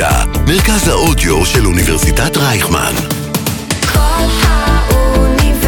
[0.00, 2.92] אוניברסיטה, מרכז האודיו של אוניברסיטת רייכמן.
[3.92, 5.58] כל האוניברסיטה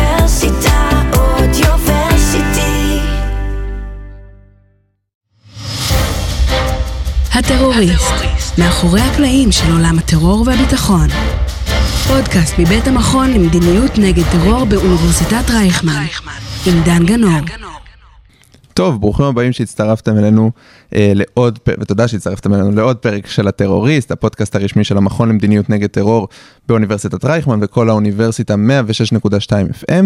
[1.12, 2.98] אודיוורסיטי.
[7.32, 11.08] הטרוריסט, מאחורי הקלעים של עולם הטרור והביטחון.
[12.08, 16.07] פודקאסט מבית המכון למדיניות נגד טרור באוניברסיטת רייכמן,
[16.67, 17.40] עם דן גנור.
[18.75, 20.50] טוב, ברוכים הבאים שהצטרפתם אלינו
[20.94, 25.71] אה, לעוד פרק, ותודה שהצטרפתם אלינו לעוד פרק של הטרוריסט, הפודקאסט הרשמי של המכון למדיניות
[25.71, 26.29] נגד טרור
[26.68, 29.50] באוניברסיטת רייכמן וקול האוניברסיטה 106.2
[29.85, 30.04] FM,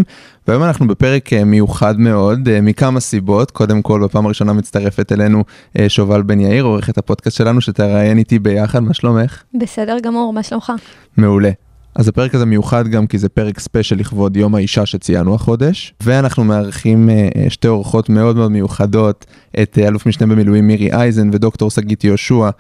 [0.49, 5.45] והיום אנחנו בפרק אה, מיוחד מאוד אה, מכמה סיבות, קודם כל בפעם הראשונה מצטרפת אלינו
[5.79, 9.43] אה, שובל בן יאיר, עורכת הפודקאסט שלנו שתראיין איתי ביחד, מה שלומך?
[9.55, 10.73] בסדר גמור, מה שלומך?
[11.17, 11.51] מעולה.
[11.97, 16.45] אז הפרק הזה מיוחד גם כי זה פרק ספיישל לכבוד יום האישה שציינו החודש, ואנחנו
[16.45, 19.27] מארחים אה, אה, שתי אורחות מאוד מאוד מיוחדות,
[19.63, 22.51] את אה, אלוף משנה במילואים מירי אייזן ודוקטור שגית יהושע,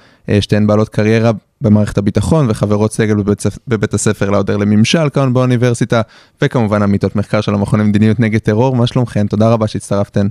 [0.40, 6.02] שתיהן בעלות קריירה במערכת הביטחון וחברות סגל בבית, בבית הספר לעודר לממשל כאן באוניברסיטה,
[6.42, 9.26] וכמובן עמיתות מחקר של המכון למדיניות נגד טרור, מה שלומכן?
[9.26, 10.28] תודה רבה שהצטרפתן.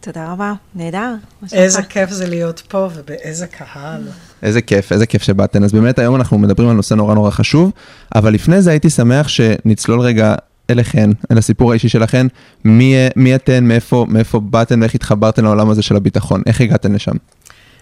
[0.00, 1.14] תודה רבה, נהדר.
[1.52, 1.82] איזה?
[1.82, 4.02] כיף זה להיות פה ובאיזה קהל.
[4.44, 5.64] איזה כיף, איזה כיף שבאתן.
[5.64, 7.72] אז באמת היום אנחנו מדברים על נושא נורא נורא חשוב,
[8.14, 10.34] אבל לפני זה הייתי שמח שנצלול רגע
[10.70, 12.26] אליכן, אל הסיפור האישי שלכן,
[12.64, 17.16] מי, מי אתן, מאיפה, מאיפה באתן ואיך התחברתן לעולם הזה של הביטחון, איך הגעתן לשם?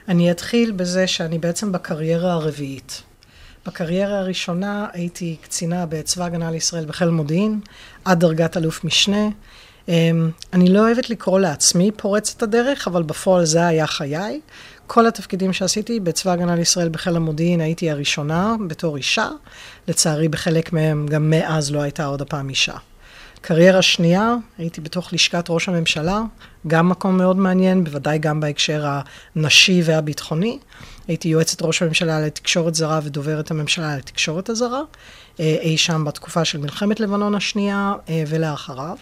[0.09, 3.03] אני אתחיל בזה שאני בעצם בקריירה הרביעית.
[3.67, 7.61] בקריירה הראשונה הייתי קצינה בצבא הגנה לישראל בחיל מודיעין,
[8.05, 9.29] עד דרגת אלוף משנה.
[9.89, 14.41] אמ, אני לא אוהבת לקרוא לעצמי פורצת הדרך, אבל בפועל זה היה חיי.
[14.95, 19.29] כל התפקידים שעשיתי בצבא הגנה לישראל בחיל המודיעין הייתי הראשונה בתור אישה.
[19.89, 22.75] לצערי בחלק מהם גם מאז לא הייתה עוד הפעם אישה.
[23.41, 26.21] קריירה שנייה, הייתי בתוך לשכת ראש הממשלה,
[26.67, 28.85] גם מקום מאוד מעניין, בוודאי גם בהקשר
[29.37, 30.59] הנשי והביטחוני.
[31.09, 34.81] הייתי יועצת ראש הממשלה לתקשורת זרה ודוברת הממשלה לתקשורת הזרה,
[35.41, 38.97] אה, אי שם בתקופה של מלחמת לבנון השנייה אה, ולאחריו.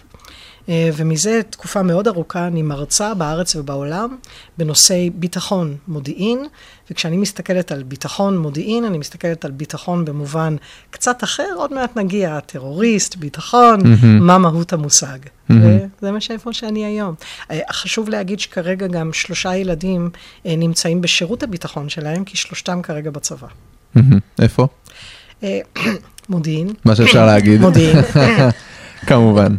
[0.71, 4.15] אה, ומזה תקופה מאוד ארוכה אני מרצה בארץ ובעולם
[4.57, 6.45] בנושאי ביטחון מודיעין,
[6.91, 10.55] וכשאני מסתכלת על ביטחון מודיעין, אני מסתכלת על ביטחון במובן
[10.89, 15.19] קצת אחר, עוד מעט נגיע, טרוריסט, ביטחון, מה מהות המושג.
[15.49, 17.15] וזה מה שאיפה שאני היום.
[17.51, 20.09] אה, חשוב להגיד שכרגע גם שלושה ילדים
[20.45, 23.47] אה, נמצאים בשירות הביטחון שלהם, כי שלושתם כרגע בצבא.
[23.95, 24.19] מהמם.
[24.41, 24.67] איפה?
[26.29, 26.73] מודיעין.
[26.85, 27.61] מה שאפשר להגיד.
[27.61, 27.97] מודיעין.
[29.07, 29.55] כמובן.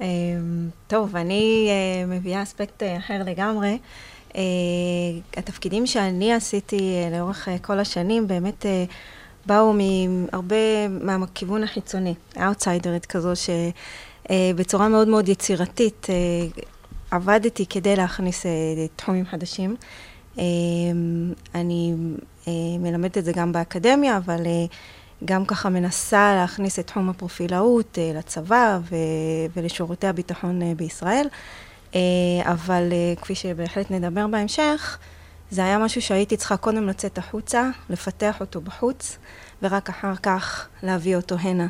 [0.00, 3.78] אמ, טוב, אני אה, מביאה אספקט אה, אחר לגמרי.
[4.36, 4.42] אה,
[5.36, 8.66] התפקידים שאני עשיתי לאורך כל השנים באמת
[9.46, 16.06] באו מהרבה מהכיוון החיצוני, אאוטסיידרית כזו, שבצורה מאוד מאוד יצירתית
[17.10, 18.46] עבדתי כדי להכניס
[18.96, 19.76] תחומים חדשים.
[20.38, 20.44] אה,
[21.54, 21.94] אני
[22.78, 24.40] מלמדת את זה גם באקדמיה, אבל
[25.24, 28.96] גם ככה מנסה להכניס את תחום הפרופילאות אה, לצבא ו-
[29.56, 31.26] ולשירותי הביטחון אה, בישראל.
[31.94, 32.00] אה,
[32.44, 34.98] אבל כפי שבהחלט נדבר בהמשך,
[35.50, 39.18] זה היה משהו שהייתי צריכה קודם לצאת החוצה, לפתח אותו בחוץ,
[39.62, 41.66] ורק אחר כך להביא אותו הנה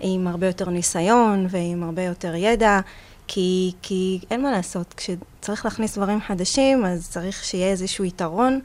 [0.00, 2.80] עם הרבה יותר ניסיון ועם הרבה יותר ידע,
[3.26, 8.60] כי, כי אין מה לעשות, כשצריך להכניס דברים חדשים, אז צריך שיהיה איזשהו יתרון,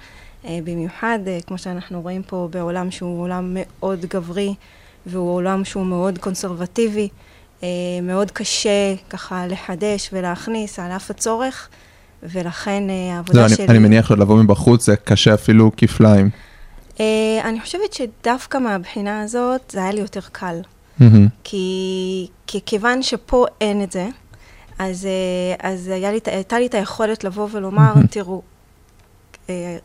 [0.45, 4.53] במיוחד, אה, כמו שאנחנו רואים פה, בעולם שהוא עולם מאוד גברי,
[5.05, 7.09] והוא עולם שהוא מאוד קונסרבטיבי,
[7.63, 7.67] אה,
[8.03, 11.69] מאוד קשה ככה לחדש ולהכניס על אף הצורך,
[12.23, 13.67] ולכן אה, העבודה לא, אני, שלי...
[13.67, 16.29] אני מניח שלבוא מבחוץ זה קשה אפילו כפליים.
[16.99, 17.05] אה,
[17.43, 20.61] אני חושבת שדווקא מהבחינה הזאת זה היה לי יותר קל.
[20.99, 21.27] מהמם.
[21.43, 24.07] כי, כי כיוון שפה אין את זה,
[24.79, 28.58] אז, אה, אז לי, הייתה לי את היכולת לבוא ולומר, תראו, אה,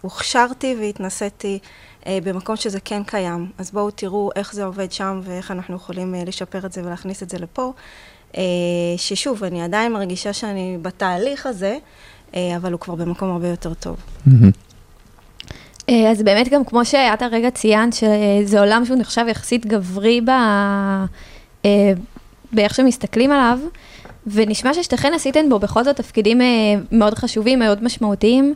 [0.00, 1.58] הוכשרתי והתנסיתי
[2.06, 6.14] אה, במקום שזה כן קיים, אז בואו תראו איך זה עובד שם ואיך אנחנו יכולים
[6.14, 7.72] אה, לשפר את זה ולהכניס את זה לפה.
[8.36, 8.42] אה,
[8.96, 11.78] ששוב, אני עדיין מרגישה שאני בתהליך הזה,
[12.34, 13.96] אה, אבל הוא כבר במקום הרבה יותר טוב.
[15.88, 20.30] אה, אז באמת גם כמו שאת הרגע ציינת, שזה עולם שהוא נחשב יחסית גברי ב...
[21.64, 21.92] אה,
[22.52, 23.58] באיך שמסתכלים עליו,
[24.26, 26.46] ונשמע ששתיכן עשיתן בו בכל זאת תפקידים אה,
[26.92, 28.54] מאוד חשובים, מאוד משמעותיים.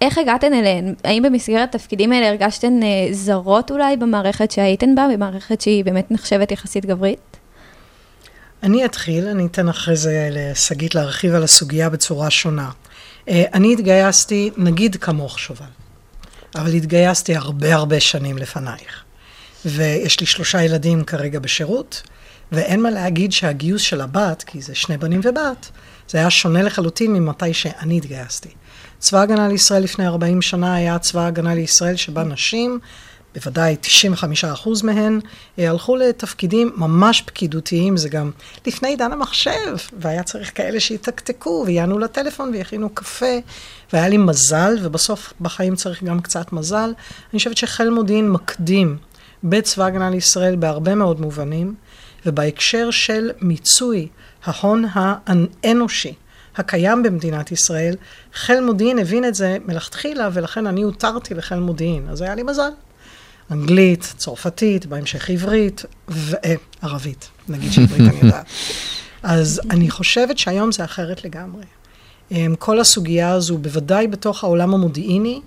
[0.00, 0.94] איך הגעתן אליהן?
[1.04, 6.52] האם במסגרת התפקידים האלה הרגשתן אה, זרות אולי במערכת שהייתן בה, במערכת שהיא באמת נחשבת
[6.52, 7.36] יחסית גברית?
[8.62, 12.70] אני אתחיל, אני אתן אחרי זה לשגית להרחיב על הסוגיה בצורה שונה.
[13.28, 15.66] אה, אני התגייסתי, נגיד כמוך שובל,
[16.54, 19.04] אבל התגייסתי הרבה הרבה שנים לפנייך.
[19.64, 22.02] ויש לי שלושה ילדים כרגע בשירות,
[22.52, 25.70] ואין מה להגיד שהגיוס של הבת, כי זה שני בנים ובת,
[26.08, 28.48] זה היה שונה לחלוטין ממתי שאני התגייסתי.
[29.00, 32.78] צבא ההגנה לישראל לפני 40 שנה היה צבא ההגנה לישראל שבה נשים,
[33.34, 35.20] בוודאי 95% מהן,
[35.58, 38.30] אה, הלכו לתפקידים ממש פקידותיים, זה גם
[38.66, 43.38] לפני עידן המחשב, והיה צריך כאלה שיתקתקו ויענו לטלפון ויכינו קפה,
[43.92, 46.92] והיה לי מזל, ובסוף בחיים צריך גם קצת מזל.
[47.32, 48.96] אני חושבת שחיל מודיעין מקדים
[49.44, 51.74] בצבא ההגנה לישראל בהרבה מאוד מובנים,
[52.26, 54.08] ובהקשר של מיצוי
[54.44, 56.14] ההון האנושי.
[56.56, 57.96] הקיים במדינת ישראל,
[58.34, 62.08] חיל מודיעין הבין את זה מלכתחילה, ולכן אני הותרתי לחיל מודיעין.
[62.08, 62.70] אז היה לי מזל.
[63.50, 68.46] אנגלית, צרפתית, בהמשך עברית וערבית, נגיד שעברית אני יודעת.
[69.22, 71.64] אז אני חושבת שהיום זה אחרת לגמרי.
[72.30, 75.40] אמ, כל הסוגיה הזו, בוודאי בתוך העולם המודיעיני,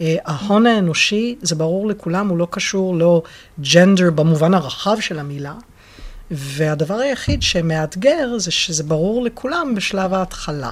[0.00, 3.22] אה, ההון האנושי, זה ברור לכולם, הוא לא קשור לא
[3.60, 5.54] ג'נדר במובן הרחב של המילה,
[6.30, 10.70] והדבר היחיד שמאתגר זה שזה ברור לכולם בשלב ההתחלה.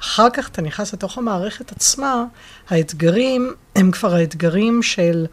[0.00, 2.24] אחר כך אתה נכנס לתוך המערכת עצמה,
[2.68, 5.26] האתגרים הם כבר האתגרים של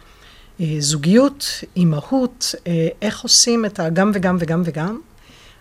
[0.61, 4.99] אה, זוגיות, אימהות, אה, איך עושים את הגם וגם וגם וגם.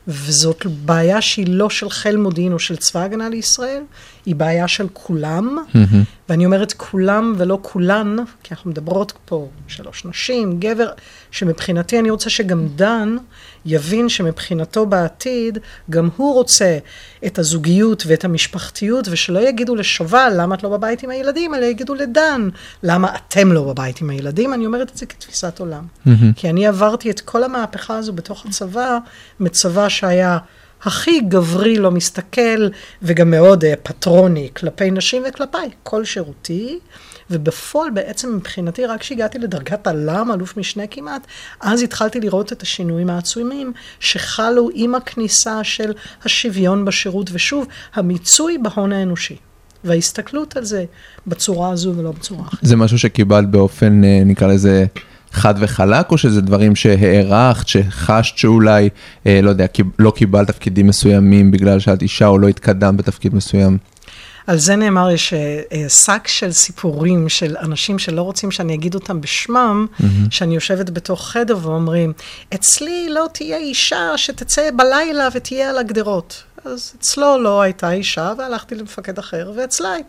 [0.08, 3.82] וזאת בעיה שהיא לא של חיל מודיעין או של צבא הגנה לישראל,
[4.26, 5.96] היא בעיה של כולם, mm-hmm.
[6.28, 10.88] ואני אומרת כולם ולא כולן, כי אנחנו מדברות פה שלוש נשים, גבר,
[11.30, 13.16] שמבחינתי אני רוצה שגם דן
[13.66, 15.58] יבין שמבחינתו בעתיד,
[15.90, 16.78] גם הוא רוצה
[17.26, 21.94] את הזוגיות ואת המשפחתיות, ושלא יגידו לשובל, למה את לא בבית עם הילדים, אלא יגידו
[21.94, 22.48] לדן,
[22.82, 24.54] למה אתם לא בבית עם הילדים.
[24.54, 25.84] אני אומרת את זה כתפיסת עולם.
[26.06, 26.10] Mm-hmm.
[26.36, 28.98] כי אני עברתי את כל המהפכה הזו בתוך הצבא,
[29.40, 30.38] מצבא שהיה...
[30.82, 32.68] הכי גברי לא מסתכל,
[33.02, 36.78] וגם מאוד uh, פטרוני כלפי נשים וכלפיי, כל שירותי.
[37.30, 41.26] ובפועל בעצם מבחינתי, רק כשהגעתי לדרגת הלם, אלוף משנה כמעט,
[41.60, 45.92] אז התחלתי לראות את השינויים העצומים שחלו עם הכניסה של
[46.24, 49.36] השוויון בשירות, ושוב, המיצוי בהון האנושי.
[49.84, 50.84] וההסתכלות על זה
[51.26, 52.60] בצורה הזו ולא בצורה אחרת.
[52.62, 54.86] זה משהו שקיבלת באופן, אה, נקרא לזה,
[55.32, 58.88] חד וחלק, או שזה דברים שהערכת, שחשת שאולי,
[59.26, 59.66] אה, לא יודע,
[59.98, 63.78] לא קיבלת תפקידים מסוימים בגלל שאת אישה או לא התקדמת בתפקיד מסוים?
[64.46, 69.20] על זה נאמר, יש אה, שק של סיפורים של אנשים שלא רוצים שאני אגיד אותם
[69.20, 70.04] בשמם, mm-hmm.
[70.30, 72.12] שאני יושבת בתוך חדר ואומרים,
[72.54, 76.42] אצלי לא תהיה אישה שתצא בלילה ותהיה על הגדרות.
[76.64, 79.52] אז אצלו לא הייתה אישה, והלכתי למפקד אחר,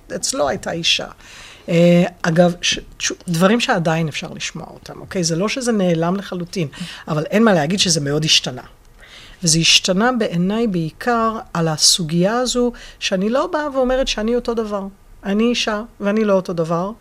[0.09, 1.07] ואצלו הייתה אישה.
[1.67, 1.71] Uh,
[2.21, 5.23] אגב, ש, ש, דברים שעדיין אפשר לשמוע אותם, אוקיי?
[5.23, 6.67] זה לא שזה נעלם לחלוטין,
[7.07, 8.61] אבל אין מה להגיד שזה מאוד השתנה.
[9.43, 14.87] וזה השתנה בעיניי בעיקר על הסוגיה הזו, שאני לא באה ואומרת שאני אותו דבר.
[15.23, 16.91] אני אישה ואני לא אותו דבר.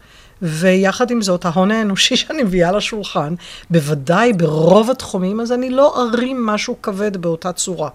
[0.42, 3.34] ויחד עם זאת, ההון האנושי שאני מביאה לשולחן,
[3.70, 7.90] בוודאי ברוב התחומים, אז אני לא ארים משהו כבד באותה צורה.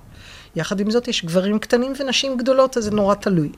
[0.55, 3.49] יחד עם זאת, יש גברים קטנים ונשים גדולות, אז זה נורא תלוי.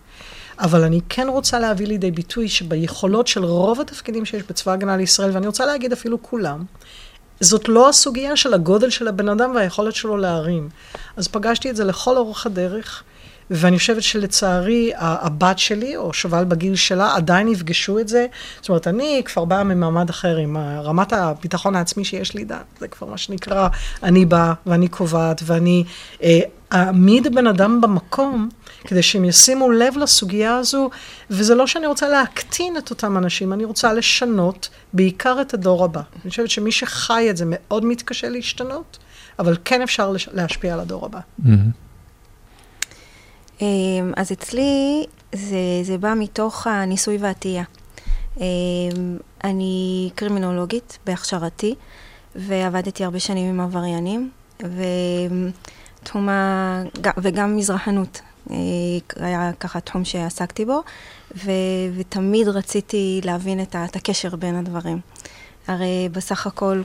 [0.59, 5.31] אבל אני כן רוצה להביא לידי ביטוי שביכולות של רוב התפקידים שיש בצבא הגנה לישראל,
[5.33, 6.63] ואני רוצה להגיד אפילו כולם,
[7.39, 10.69] זאת לא הסוגיה של הגודל של הבן אדם והיכולת שלו להרים.
[11.17, 13.03] אז פגשתי את זה לכל אורך הדרך,
[13.51, 18.25] ואני חושבת שלצערי הבת שלי, או שובל בגיל שלה, עדיין יפגשו את זה.
[18.59, 22.45] זאת אומרת, אני כבר באה ממעמד אחר, עם רמת הביטחון העצמי שיש לי,
[22.79, 23.67] זה כבר מה שנקרא,
[24.03, 25.83] אני באה ואני קובעת, ואני
[26.23, 26.39] אה,
[26.73, 28.49] אעמיד בן אדם במקום.
[28.83, 30.89] כדי שהם ישימו לב לסוגיה הזו,
[31.29, 36.01] וזה לא שאני רוצה להקטין את אותם אנשים, אני רוצה לשנות בעיקר את הדור הבא.
[36.23, 38.97] אני חושבת שמי שחי את זה מאוד מתקשה להשתנות,
[39.39, 41.19] אבל כן אפשר להשפיע על הדור הבא.
[41.45, 41.57] אמ,
[44.15, 47.63] אז אצלי זה, זה בא מתוך הניסוי והטעייה.
[48.37, 48.43] אמ,
[49.43, 51.75] אני קרימינולוגית בהכשרתי,
[52.35, 54.29] ועבדתי הרבה שנים עם עבריינים,
[56.03, 56.83] ותחום ה...
[57.17, 58.21] וגם מזרחנות.
[58.51, 58.55] אה,
[59.15, 60.81] היה ככה תחום שעסקתי בו,
[61.35, 61.51] ו,
[61.95, 64.99] ותמיד רציתי להבין את, את הקשר בין הדברים.
[65.67, 66.81] הרי בסך הכל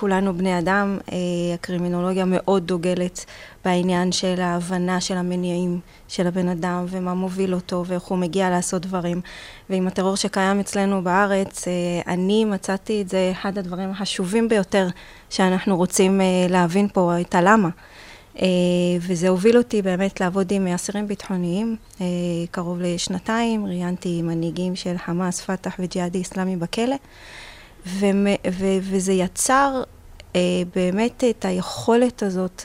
[0.00, 1.16] כולנו בני אדם, אה,
[1.54, 3.24] הקרימינולוגיה מאוד דוגלת
[3.64, 8.82] בעניין של ההבנה של המניעים של הבן אדם ומה מוביל אותו ואיך הוא מגיע לעשות
[8.82, 9.20] דברים.
[9.70, 11.72] ועם הטרור שקיים אצלנו בארץ, אה,
[12.06, 14.88] אני מצאתי את זה אחד הדברים החשובים ביותר
[15.30, 17.68] שאנחנו רוצים להבין פה, את הלמה.
[18.42, 18.46] אה,
[19.00, 22.06] וזה הוביל אותי באמת לעבוד עם אסירים ביטחוניים אה,
[22.50, 26.96] קרוב לשנתיים, ראיינתי מנהיגים של חמאס, פת"ח וג'יהאדי איסלאמי בכלא,
[28.80, 29.82] וזה יצר
[30.36, 30.40] אה,
[30.74, 32.64] באמת את היכולת הזאת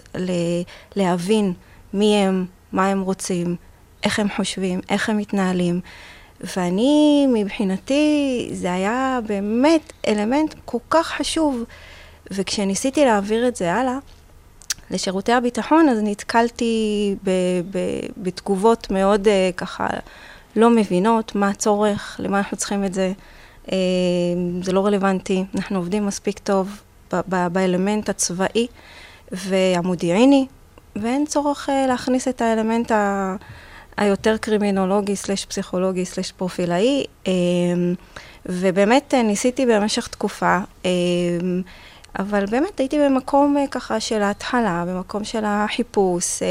[0.96, 1.54] להבין
[1.94, 3.56] מי הם, מה הם רוצים,
[4.04, 5.82] איך הם חושבים, איך הם מתנהלים.
[6.58, 11.64] ואני, מבחינתי, זה היה באמת אלמנט כל כך חשוב.
[12.32, 13.98] וכשניסיתי להעביר את זה הלאה,
[14.92, 17.30] לשירותי הביטחון, אז נתקלתי ב,
[17.72, 17.80] ב,
[18.18, 19.88] בתגובות מאוד אה, ככה
[20.56, 23.12] לא מבינות מה הצורך, למה אנחנו צריכים את זה.
[23.72, 23.78] אה,
[24.62, 26.82] זה לא רלוונטי, אנחנו עובדים מספיק טוב
[27.28, 28.68] באלמנט הצבאי
[29.32, 30.46] והמודיעיני,
[30.96, 33.36] ואין צורך אה, להכניס את האלמנט ה...
[33.98, 37.32] היותר קרימינולוגי, סלש פסיכולוגי, סלש פרופילאי, אה,
[38.46, 40.60] ובאמת ניסיתי במשך תקופה,
[42.20, 46.48] אבל באמת הייתי במקום אה, ככה של ההתחלה, במקום של החיפוש, אה,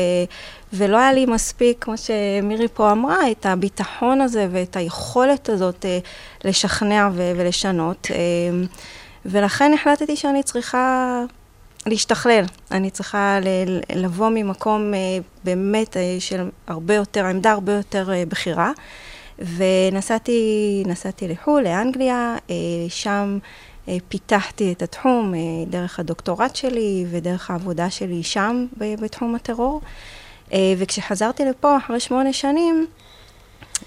[0.72, 5.98] ולא היה לי מספיק, כמו שמירי פה אמרה, את הביטחון הזה ואת היכולת הזאת אה,
[6.44, 8.06] לשכנע ולשנות.
[9.26, 11.18] ולכן החלטתי שאני צריכה
[11.86, 12.44] להשתכלל.
[12.70, 13.38] אני צריכה
[13.94, 14.92] לבוא ממקום
[15.44, 18.72] באמת של הרבה יותר, עמדה הרבה יותר בכירה.
[19.38, 22.36] ונסעתי נסעתי לחו"ל, לאנגליה,
[22.88, 23.38] שם
[24.08, 29.80] פיתחתי את התחום אה, דרך הדוקטורט שלי ודרך העבודה שלי שם בתחום הטרור.
[30.52, 32.86] אה, וכשחזרתי לפה אחרי שמונה שנים,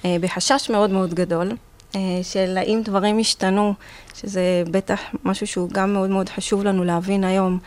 [0.05, 1.51] אה, בחשש מאוד מאוד גדול,
[1.95, 3.73] אה, של האם דברים השתנו,
[4.13, 7.59] שזה בטח משהו שהוא גם מאוד מאוד חשוב לנו להבין היום.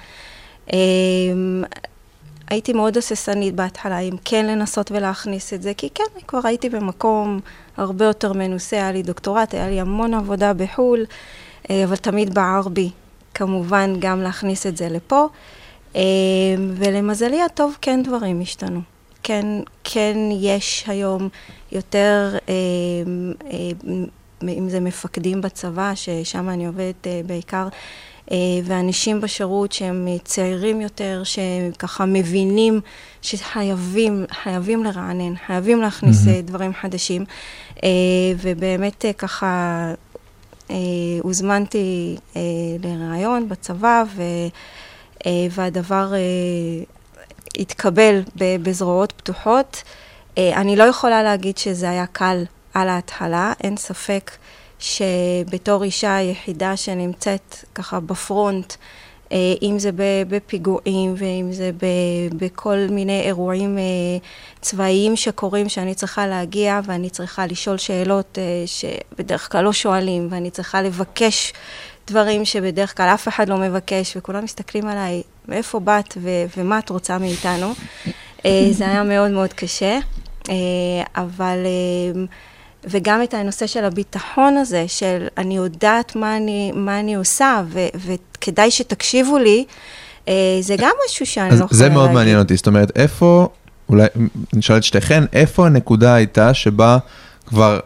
[0.73, 0.79] אה,
[2.51, 7.41] הייתי מאוד הססנית בהתחלה, אם כן לנסות ולהכניס את זה, כי כן, כבר הייתי במקום
[7.77, 11.07] הרבה יותר מנוסה, היה לי דוקטורט, היה לי המון עבודה בחו"ל, אה,
[11.85, 12.91] אבל תמיד בער בי,
[13.35, 15.27] כמובן, גם להכניס את זה לפה.
[15.97, 16.03] אה,
[16.75, 18.81] ולמזלי הטוב, כן דברים השתנו.
[19.23, 19.47] כן,
[19.85, 21.29] כן יש היום
[21.73, 22.55] יותר, אה,
[24.43, 27.69] אם זה מפקדים בצבא, ששם אני עובדת בעיקר,
[28.65, 32.81] ואנשים בשירות שהם צעירים יותר, שככה מבינים
[33.23, 36.43] שחייבים, חייבים לרענן, חייבים להכניס mm-hmm.
[36.45, 37.25] דברים חדשים.
[38.41, 39.93] ובאמת ככה
[41.23, 42.17] הוזמנתי
[42.83, 44.23] לראיון בצבא, ו...
[45.51, 46.13] והדבר
[47.57, 49.83] התקבל בזרועות פתוחות.
[50.39, 52.45] אני לא יכולה להגיד שזה היה קל
[52.75, 54.31] על ההתחלה, אין ספק
[54.79, 58.75] שבתור אישה היחידה שנמצאת ככה בפרונט,
[59.63, 59.91] אם זה
[60.29, 61.71] בפיגועים ואם זה
[62.37, 63.79] בכל מיני אירועים
[64.61, 70.83] צבאיים שקורים, שאני צריכה להגיע ואני צריכה לשאול שאלות שבדרך כלל לא שואלים, ואני צריכה
[70.83, 71.53] לבקש
[72.07, 76.91] דברים שבדרך כלל אף אחד לא מבקש, וכולם מסתכלים עליי, מאיפה באת ו- ומה את
[76.91, 77.73] רוצה מאיתנו.
[78.71, 79.99] זה היה מאוד מאוד קשה,
[81.17, 81.59] אבל...
[82.85, 87.87] וגם את הנושא של הביטחון הזה, של אני יודעת מה אני, מה אני עושה, ו,
[87.95, 89.65] וכדאי שתקשיבו לי,
[90.61, 91.79] זה גם משהו שאני לא יכולה להגיד.
[91.79, 93.49] זה מאוד מעניין אותי, זאת אומרת, איפה,
[93.89, 94.07] אולי
[94.53, 96.99] נשאל את שתיכן, איפה הנקודה הייתה שבה
[97.47, 97.81] כבר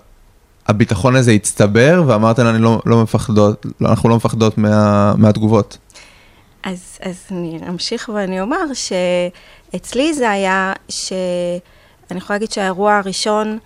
[0.66, 5.78] הביטחון הזה הצטבר, ואמרתן, אני לא, לא מפחדות, אנחנו לא מפחדות מה, מהתגובות?
[6.62, 13.58] אז, אז אני אמשיך ואני אומר שאצלי זה היה שאני יכולה להגיד שהאירוע הראשון,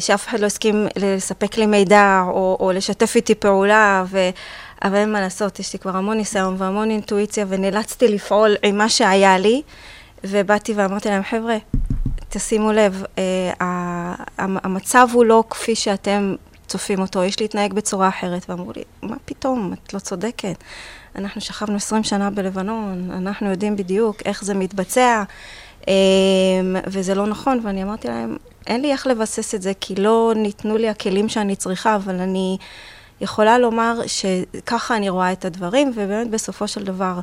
[0.00, 4.30] שאף אחד לא הסכים לספק לי מידע או, או לשתף איתי פעולה, ו...
[4.84, 8.88] אבל אין מה לעשות, יש לי כבר המון ניסיון והמון אינטואיציה, ונאלצתי לפעול עם מה
[8.88, 9.62] שהיה לי,
[10.24, 11.56] ובאתי ואמרתי להם, חבר'ה,
[12.28, 16.34] תשימו לב, אה, המצב הוא לא כפי שאתם
[16.66, 18.50] צופים אותו, יש להתנהג בצורה אחרת.
[18.50, 20.56] ואמרו לי, מה פתאום, את לא צודקת.
[21.16, 25.22] אנחנו שכבנו 20 שנה בלבנון, אנחנו יודעים בדיוק איך זה מתבצע,
[25.88, 25.94] אה,
[26.86, 30.76] וזה לא נכון, ואני אמרתי להם, אין לי איך לבסס את זה, כי לא ניתנו
[30.76, 32.58] לי הכלים שאני צריכה, אבל אני
[33.20, 37.20] יכולה לומר שככה אני רואה את הדברים, ובאמת בסופו של דבר,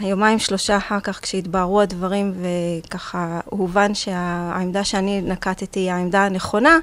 [0.00, 6.78] היומיים שלושה אחר כך, כשהתבהרו הדברים, וככה הובן שהעמדה שאני נקטתי היא העמדה הנכונה,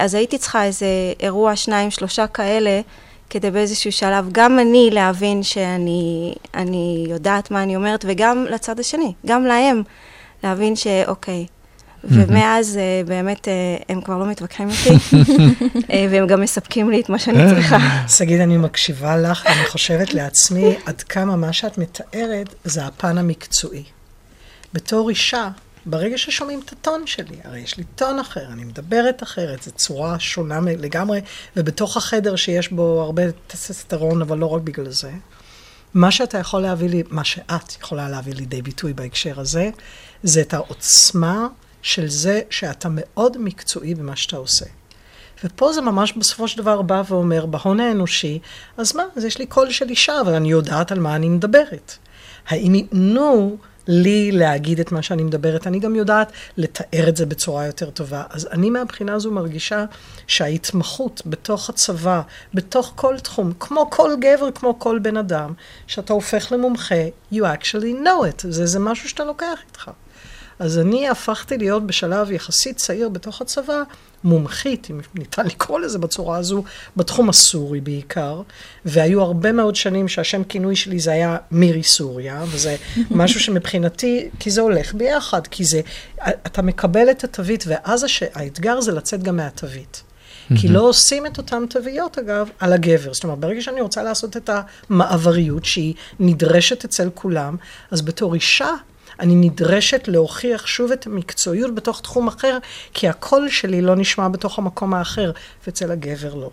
[0.00, 0.86] אז הייתי צריכה איזה
[1.20, 2.80] אירוע, שניים, שלושה כאלה,
[3.30, 6.14] כדי באיזשהו שלב, גם אני להבין שאני
[7.08, 9.82] יודעת מה אני אומרת, וגם לצד השני, גם להם,
[10.44, 11.46] להבין שאוקיי,
[12.04, 13.48] ומאז באמת
[13.88, 15.16] הם כבר לא מתווכחים איתי,
[16.10, 17.78] והם גם מספקים לי את מה שאני צריכה.
[18.08, 23.84] שגית, אני מקשיבה לך, ואני חושבת לעצמי עד כמה מה שאת מתארת זה הפן המקצועי.
[24.72, 25.48] בתור אישה,
[25.86, 30.18] ברגע ששומעים את הטון שלי, הרי יש לי טון אחר, אני מדברת אחרת, זו צורה
[30.18, 31.20] שונה לגמרי,
[31.56, 35.10] ובתוך החדר שיש בו הרבה טסטסטרון, אבל לא רק בגלל זה,
[35.94, 39.70] מה שאתה יכול להביא לי, מה שאת יכולה להביא לידי ביטוי בהקשר הזה,
[40.22, 41.46] זה את העוצמה
[41.82, 44.66] של זה שאתה מאוד מקצועי במה שאתה עושה.
[45.44, 48.38] ופה זה ממש בסופו של דבר בא ואומר, בהון האנושי,
[48.76, 51.96] אז מה, אז יש לי קול של אישה, אבל אני יודעת על מה אני מדברת.
[52.48, 53.56] האם ייתנו
[53.86, 58.22] לי להגיד את מה שאני מדברת, אני גם יודעת לתאר את זה בצורה יותר טובה.
[58.30, 59.84] אז אני מהבחינה הזו מרגישה
[60.26, 62.22] שההתמחות בתוך הצבא,
[62.54, 65.52] בתוך כל תחום, כמו כל גבר, כמו כל בן אדם,
[65.86, 68.46] שאתה הופך למומחה, you actually know it.
[68.48, 69.90] זה, זה משהו שאתה לוקח איתך.
[70.60, 73.82] אז אני הפכתי להיות בשלב יחסית צעיר בתוך הצבא,
[74.24, 76.64] מומחית, אם ניתן לקרוא לזה בצורה הזו,
[76.96, 78.42] בתחום הסורי בעיקר,
[78.84, 82.76] והיו הרבה מאוד שנים שהשם כינוי שלי זה היה מירי סוריה, וזה
[83.10, 85.80] משהו שמבחינתי, כי זה הולך ביחד, כי זה,
[86.22, 90.02] אתה מקבל את התווית, ואז הש, האתגר זה לצאת גם מהתווית.
[90.60, 93.12] כי לא עושים את אותן תוויות, אגב, על הגבר.
[93.12, 94.50] זאת אומרת, ברגע שאני רוצה לעשות את
[94.90, 97.56] המעבריות, שהיא נדרשת אצל כולם,
[97.90, 98.70] אז בתור אישה,
[99.20, 102.58] אני נדרשת להוכיח שוב את המקצועיות בתוך תחום אחר,
[102.94, 105.30] כי הקול שלי לא נשמע בתוך המקום האחר,
[105.66, 106.50] ואצל הגבר לא.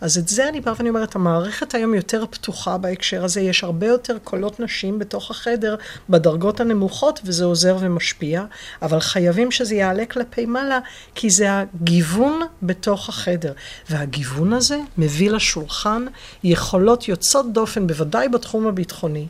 [0.00, 3.86] אז את זה אני באה ואני אומרת, המערכת היום יותר פתוחה בהקשר הזה, יש הרבה
[3.86, 5.76] יותר קולות נשים בתוך החדר
[6.10, 8.44] בדרגות הנמוכות, וזה עוזר ומשפיע,
[8.82, 10.78] אבל חייבים שזה יעלה כלפי מעלה,
[11.14, 13.52] כי זה הגיוון בתוך החדר.
[13.90, 16.06] והגיוון הזה מביא לשולחן
[16.44, 19.26] יכולות יוצאות דופן, בוודאי בתחום הביטחוני.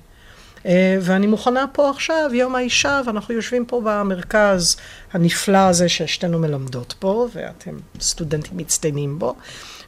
[0.67, 4.77] אה, ואני מוכנה פה עכשיו, יום האישה, ואנחנו יושבים פה במרכז
[5.13, 9.35] הנפלא הזה ששתינו מלמדות פה, ואתם סטודנטים מצטיינים בו.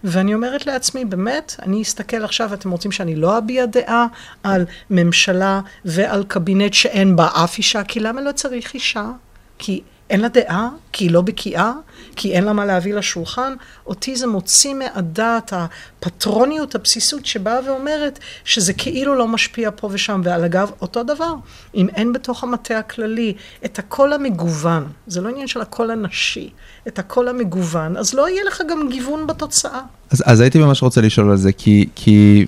[0.05, 4.07] ואני אומרת לעצמי, באמת, אני אסתכל עכשיו, אתם רוצים שאני לא אביע דעה
[4.43, 9.11] על ממשלה ועל קבינט שאין בה אף אישה, כי למה לא צריך אישה?
[9.59, 11.73] כי אין לה דעה, כי היא לא בקיאה,
[12.17, 13.55] כי אין לה מה להביא לשולחן.
[13.87, 20.21] אותי זה מוציא מהדעת הפטרוניות, הבסיסות שבאה ואומרת שזה כאילו לא משפיע פה ושם.
[20.25, 21.35] ועל אגב, אותו דבר,
[21.75, 26.50] אם אין בתוך המטה הכללי את הקול המגוון, זה לא עניין של הקול הנשי,
[26.88, 29.81] את הקול המגוון, אז לא יהיה לך גם גיוון בתוצאה.
[30.11, 32.47] אז, אז הייתי ממש רוצה לשאול על זה, כי, כי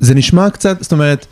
[0.00, 1.26] זה נשמע קצת, זאת אומרת,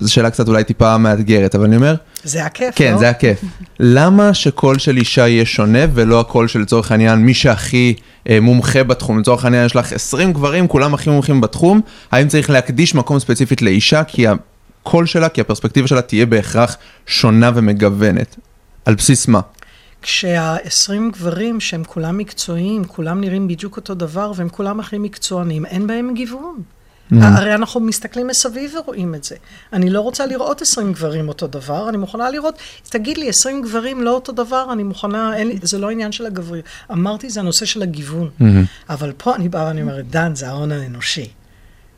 [0.00, 1.94] זו שאלה קצת אולי טיפה מאתגרת, אבל אני אומר,
[2.24, 2.98] זה הכיף, כן, לא?
[2.98, 3.40] זה הכיף.
[3.80, 7.94] למה שקול של אישה יהיה שונה ולא הקול של לצורך העניין מי שהכי
[8.28, 9.18] אה, מומחה בתחום?
[9.18, 11.80] לצורך העניין יש לך 20 גברים, כולם הכי מומחים בתחום,
[12.12, 17.50] האם צריך להקדיש מקום ספציפית לאישה כי הקול שלה, כי הפרספקטיבה שלה תהיה בהכרח שונה
[17.54, 18.36] ומגוונת?
[18.84, 19.40] על בסיס מה?
[20.02, 25.86] כשה-20 גברים שהם כולם מקצועיים, כולם נראים בדיוק אותו דבר והם כולם הכי מקצוענים, אין
[25.86, 26.62] בהם גיוון.
[27.12, 29.36] הרי אנחנו מסתכלים מסביב ורואים את זה.
[29.72, 34.02] אני לא רוצה לראות 20 גברים אותו דבר, אני מוכנה לראות, תגיד לי, 20 גברים
[34.02, 36.60] לא אותו דבר, אני מוכנה, אין לי, זה לא עניין של הגברי.
[36.92, 38.30] אמרתי, זה הנושא של הגיוון.
[38.88, 41.28] אבל פה אני באה ואני אומרת, דן, זה ההון האנושי.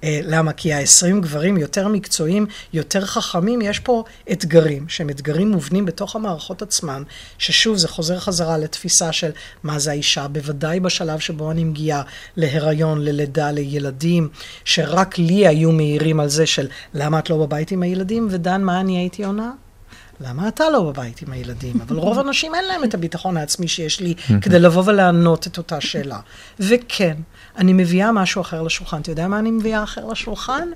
[0.04, 0.52] אה, למה?
[0.52, 6.62] כי ה-20 גברים יותר מקצועיים, יותר חכמים, יש פה אתגרים, שהם אתגרים מובנים בתוך המערכות
[6.62, 7.02] עצמן,
[7.38, 9.30] ששוב, זה חוזר חזרה לתפיסה של
[9.62, 12.02] מה זה האישה, בוודאי בשלב שבו אני מגיעה
[12.36, 14.28] להיריון, ללידה, לילדים,
[14.64, 18.80] שרק לי היו מעירים על זה של למה את לא בבית עם הילדים, ודן, מה
[18.80, 19.50] אני הייתי עונה?
[20.20, 21.80] למה אתה לא בבית עם הילדים?
[21.80, 25.80] אבל רוב האנשים אין להם את הביטחון העצמי שיש לי כדי לבוא ולענות את אותה
[25.80, 26.20] שאלה.
[26.60, 27.16] וכן,
[27.58, 29.00] אני מביאה משהו אחר לשולחן.
[29.00, 30.68] אתה יודע מה אני מביאה אחר לשולחן?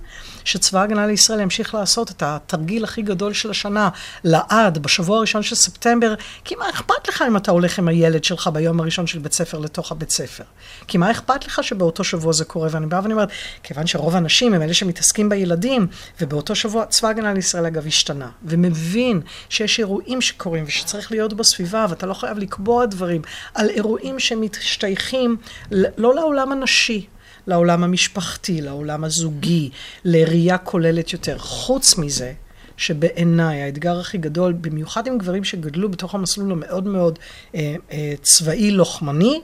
[0.44, 3.88] שצבא ההגנה לישראל ימשיך לעשות את התרגיל הכי גדול של השנה,
[4.24, 8.50] לעד, בשבוע הראשון של ספטמבר, כי מה אכפת לך אם אתה הולך עם הילד שלך
[8.52, 10.44] ביום הראשון של בית ספר לתוך הבית ספר?
[10.86, 12.68] כי מה אכפת לך שבאותו שבוע זה קורה?
[12.70, 13.28] ואני באה ואני אומרת,
[13.62, 15.86] כיוון שרוב האנשים הם אלה שמתעסקים בילדים,
[16.20, 22.06] ובאותו שבוע צבא ההגנה לישראל אגב השתנה, ומבין שיש אירועים שקורים ושצריך להיות בסביבה, ואתה
[22.06, 23.22] לא חייב לקבוע דברים
[23.54, 25.36] על אירועים שמשתייכים
[25.70, 27.06] לא לעולם הנשי,
[27.46, 29.70] לעולם המשפחתי, לעולם הזוגי,
[30.04, 31.38] לראייה כוללת יותר.
[31.38, 32.32] חוץ מזה,
[32.76, 37.18] שבעיניי האתגר הכי גדול, במיוחד עם גברים שגדלו בתוך המסלול המאוד מאוד
[37.54, 39.40] אה, אה, צבאי לוחמני,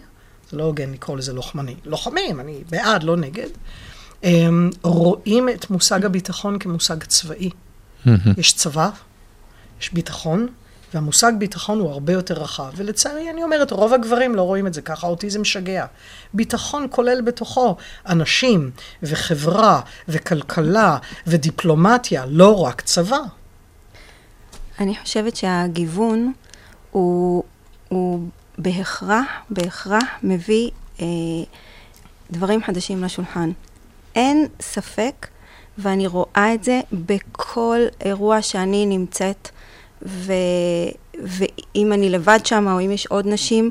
[0.50, 3.48] זה לא הוגן לקרוא לזה לוחמני, לוחמים, אני בעד, לא נגד,
[4.24, 4.48] אה,
[4.82, 7.50] רואים את מושג הביטחון כמושג צבאי.
[8.38, 8.90] יש צבא,
[9.80, 10.46] יש ביטחון,
[10.94, 12.70] והמושג ביטחון הוא הרבה יותר רחב.
[12.76, 15.86] ולצערי, אני אומרת, רוב הגברים לא רואים את זה ככה, אותי זה משגע.
[16.34, 17.76] ביטחון כולל בתוכו
[18.06, 18.70] אנשים,
[19.02, 23.20] וחברה, וכלכלה, ודיפלומטיה, לא רק צבא.
[24.80, 26.32] אני חושבת שהגיוון
[26.90, 27.44] הוא,
[27.88, 28.28] הוא
[28.58, 31.06] בהכרח, בהכרח מביא אה,
[32.30, 33.50] דברים חדשים לשולחן.
[34.14, 35.26] אין ספק,
[35.78, 39.48] ואני רואה את זה בכל אירוע שאני נמצאת,
[40.06, 40.32] ו,
[41.22, 43.70] ואם אני לבד שם, או אם יש עוד נשים,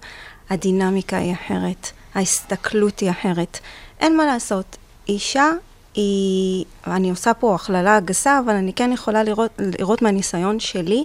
[0.49, 3.59] הדינמיקה היא אחרת, ההסתכלות היא אחרת.
[3.99, 4.77] אין מה לעשות,
[5.09, 5.49] אישה
[5.93, 11.03] היא, אני עושה פה הכללה גסה, אבל אני כן יכולה לראות, לראות מהניסיון שלי,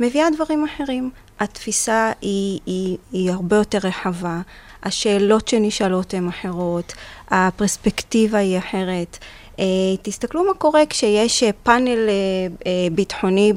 [0.00, 1.10] מביאה דברים אחרים.
[1.40, 4.40] התפיסה היא, היא, היא הרבה יותר רחבה,
[4.82, 6.92] השאלות שנשאלות הן אחרות,
[7.30, 9.18] הפרספקטיבה היא אחרת.
[9.60, 9.66] אה,
[10.02, 13.52] תסתכלו מה קורה כשיש אה, פאנל אה, ביטחוני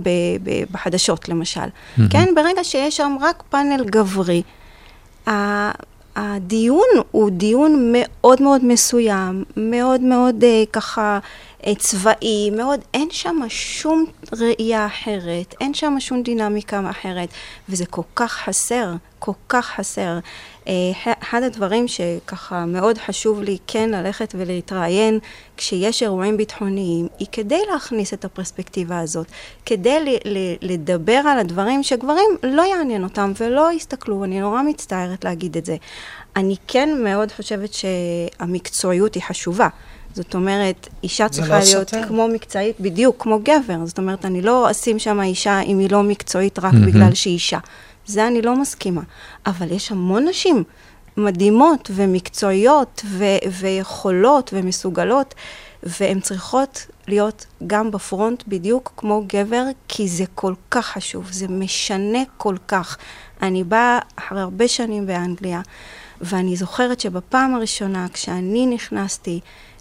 [0.72, 1.68] בחדשות, למשל.
[2.10, 4.42] כן, ברגע שיש שם רק פאנל גברי,
[6.16, 11.20] הדיון הוא דיון מאוד מאוד מסוים, מאוד מאוד ככה
[11.78, 17.30] צבאי, מאוד, אין שם שום ראייה אחרת, אין שם שום דינמיקה אחרת,
[17.69, 20.19] וזה כל כך חסר, כל כך חסר.
[20.67, 20.73] אה,
[21.23, 25.19] אחד הדברים שככה מאוד חשוב לי כן ללכת ולהתראיין
[25.58, 29.28] כשיש אירועים ביטחוניים, היא כדי להכניס את הפרספקטיבה הזאת,
[29.65, 30.19] כדי
[30.62, 35.76] לדבר על הדברים שגברים לא יעניין אותם ולא יסתכלו, אני נורא מצטערת להגיד את זה.
[36.36, 39.67] אני כן מאוד חושבת שהמקצועיות היא חשובה.
[40.13, 42.08] זאת אומרת, אישה צריכה לא להיות סותר.
[42.08, 43.86] כמו מקצועית, בדיוק, כמו גבר.
[43.86, 47.60] זאת אומרת, אני לא אשים שם אישה אם היא לא מקצועית רק בגלל שהיא אישה.
[48.06, 49.02] זה אני לא מסכימה.
[49.45, 50.63] אבל יש המון נשים
[51.17, 55.36] מדהימות ומקצועיות ו- ויכולות ומסוגלות,
[55.84, 62.19] והן צריכות להיות גם בפרונט בדיוק כמו גבר, כי זה כל כך חשוב, זה משנה
[62.38, 62.97] כל כך.
[63.41, 65.62] אני באה אחרי הרבה שנים באנגליה,
[66.21, 69.39] ואני זוכרת שבפעם הראשונה, כשאני נכנסתי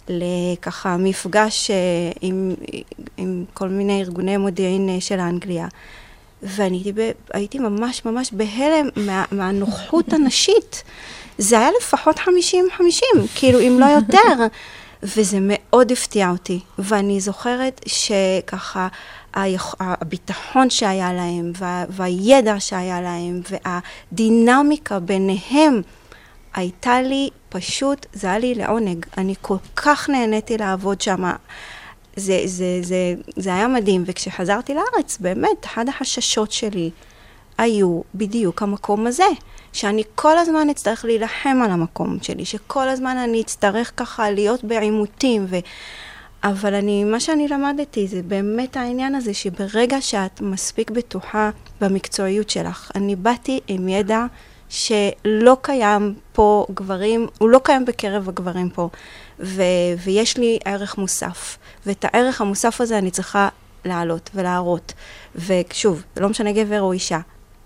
[0.09, 1.77] לככה מפגש אה,
[2.21, 2.55] עם,
[3.17, 5.69] עם כל מיני ארגוני מודיעין אה, של אנגליה,
[6.43, 10.83] ואני הייתי, ב- הייתי ממש ממש בהלם מה, מהנוחות הנשית.
[11.39, 12.23] זה היה לפחות 50-50,
[13.35, 14.47] כאילו, אם לא יותר.
[15.03, 16.61] וזה מאוד הפתיע אותי.
[16.79, 18.89] ואני זוכרת שככה,
[19.81, 25.83] הביטחון שהיה להם, וה, והידע שהיה להם, והדינמיקה ביניהם,
[26.55, 29.07] הייתה לי פשוט, זה היה לי לעונג.
[29.19, 31.33] אני כל כך נהניתי לעבוד שם.
[32.17, 36.91] זה, זה, זה, זה היה מדהים, וכשחזרתי לארץ, באמת, אחד החששות שלי
[37.59, 39.25] היו בדיוק המקום הזה,
[39.73, 45.47] שאני כל הזמן אצטרך להילחם על המקום שלי, שכל הזמן אני אצטרך ככה להיות בעימותים,
[45.49, 45.57] ו...
[46.45, 52.91] אבל אני, מה שאני למדתי זה באמת העניין הזה שברגע שאת מספיק בטוחה במקצועיות שלך,
[52.95, 54.25] אני באתי עם ידע
[54.73, 58.89] שלא קיים פה גברים, הוא לא קיים בקרב הגברים פה,
[59.41, 59.63] ו,
[60.05, 63.49] ויש לי ערך מוסף, ואת הערך המוסף הזה אני צריכה
[63.85, 64.93] להעלות ולהראות.
[65.35, 67.19] ושוב, לא משנה גבר או אישה,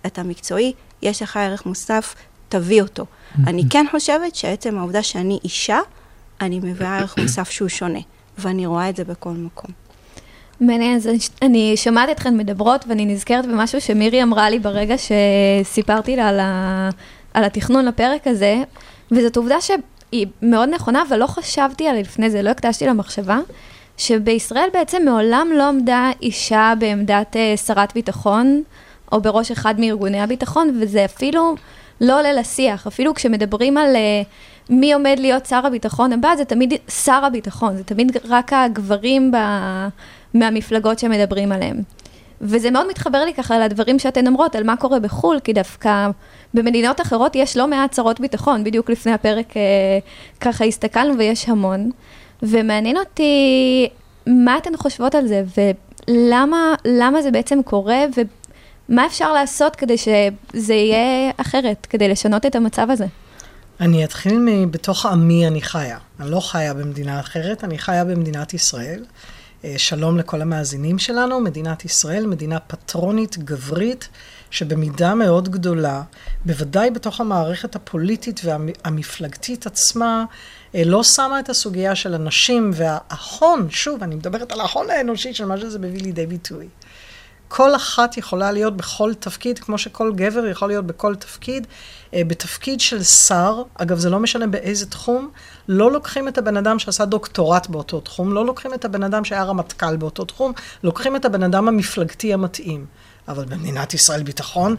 [0.06, 2.14] אתה מקצועי, יש לך ערך מוסף,
[2.48, 3.06] תביא אותו.
[3.46, 5.78] אני כן חושבת שעצם העובדה שאני אישה,
[6.40, 8.00] אני מביאה ערך מוסף שהוא שונה,
[8.38, 9.70] ואני רואה את זה בכל מקום.
[10.60, 11.74] מעניין, אז אני- אני
[12.12, 16.88] אתכן מדברות ואני נזכרת במשהו שמירי אמרה לי ברגע שסיפרתי לה על, ה,
[17.34, 18.62] על התכנון לפרק הזה,
[19.10, 23.38] וזאת עובדה שהיא מאוד נכונה, אבל לא חשבתי עליה לפני זה, לא הקדשתי לה מחשבה,
[23.96, 28.62] שבישראל בעצם מעולם לא עמדה אישה בעמדת אה, שרת ביטחון,
[29.12, 31.54] או בראש אחד מארגוני הביטחון, וזה אפילו
[32.00, 34.22] לא עולה לשיח, אפילו כשמדברים על אה,
[34.70, 39.36] מי עומד להיות שר הביטחון הבא, זה תמיד שר הביטחון, זה תמיד רק הגברים ב...
[40.38, 41.82] מהמפלגות שמדברים עליהם.
[42.40, 46.08] וזה מאוד מתחבר לי ככה לדברים שאתן אומרות, על מה קורה בחו"ל, כי דווקא
[46.54, 49.62] במדינות אחרות יש לא מעט שרות ביטחון, בדיוק לפני הפרק אה,
[50.40, 51.90] ככה הסתכלנו ויש המון.
[52.42, 53.88] ומעניין אותי
[54.26, 55.42] מה אתן חושבות על זה,
[56.08, 58.04] ולמה למה זה בעצם קורה,
[58.88, 63.06] ומה אפשר לעשות כדי שזה יהיה אחרת, כדי לשנות את המצב הזה.
[63.80, 65.98] אני אתחיל מבתוך עמי אני חיה.
[66.20, 69.04] אני לא חיה במדינה אחרת, אני חיה במדינת ישראל.
[69.66, 71.40] אה, שלום לכל המאזינים שלנו.
[71.40, 74.08] מדינת ישראל, מדינה פטרונית, גברית,
[74.50, 76.02] שבמידה מאוד גדולה,
[76.44, 80.24] בוודאי בתוך המערכת הפוליטית והמפלגתית עצמה,
[80.74, 85.44] אה, לא שמה את הסוגיה של הנשים וההון, שוב, אני מדברת על ההון האנושי של
[85.44, 86.68] מה שזה מביא לידי ביטוי.
[87.48, 91.66] כל אחת יכולה להיות בכל תפקיד, כמו שכל גבר יכול להיות בכל תפקיד.
[92.14, 95.30] אה, בתפקיד של שר, אגב, זה לא משנה באיזה תחום,
[95.68, 99.44] לא לוקחים את הבן אדם שעשה דוקטורט באותו תחום, לא לוקחים את הבן אדם שהיה
[99.44, 102.86] רמטכ"ל באותו תחום, לוקחים את הבן אדם המפלגתי המתאים.
[103.28, 104.76] אבל במדינת ישראל ביטחון,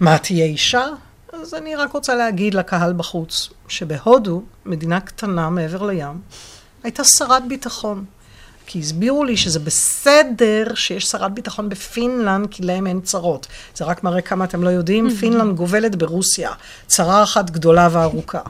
[0.00, 0.86] מה תהיה אישה?
[1.32, 6.20] אז אני רק רוצה להגיד לקהל בחוץ, שבהודו, מדינה קטנה מעבר לים,
[6.82, 8.04] הייתה שרת ביטחון.
[8.72, 13.46] כי הסבירו לי שזה בסדר שיש שרת ביטחון בפינלנד, כי להם אין צרות.
[13.74, 16.50] זה רק מראה כמה אתם לא יודעים, פינלנד גובלת ברוסיה,
[16.86, 18.40] צרה אחת גדולה וארוכה.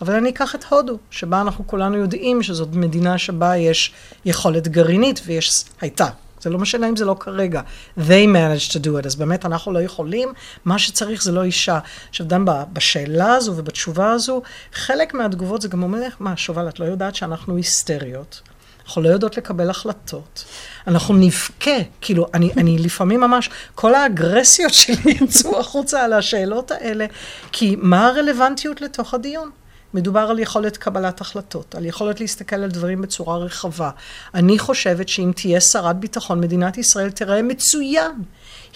[0.00, 3.92] אבל אני אקח את הודו, שבה אנחנו כולנו יודעים שזאת מדינה שבה יש
[4.24, 6.08] יכולת גרעינית, ויש, הייתה.
[6.40, 7.60] זה לא משנה אם זה לא כרגע.
[7.98, 10.32] They managed to do it, אז באמת אנחנו לא יכולים,
[10.64, 11.78] מה שצריך זה לא אישה.
[12.08, 14.42] עכשיו, ב- בשאלה הזו ובתשובה הזו,
[14.72, 18.40] חלק מהתגובות זה גם אומר, מה, שובל, את לא יודעת שאנחנו היסטריות?
[18.86, 20.44] אנחנו לא יודעות לקבל החלטות.
[20.86, 27.06] אנחנו נבכה, כאילו, אני, אני לפעמים ממש, כל האגרסיות שלי יצאו החוצה על השאלות האלה,
[27.52, 29.50] כי מה הרלוונטיות לתוך הדיון?
[29.94, 33.90] מדובר על יכולת קבלת החלטות, על יכולת להסתכל על דברים בצורה רחבה.
[34.34, 38.12] אני חושבת שאם תהיה שרת ביטחון, מדינת ישראל תראה מצוין.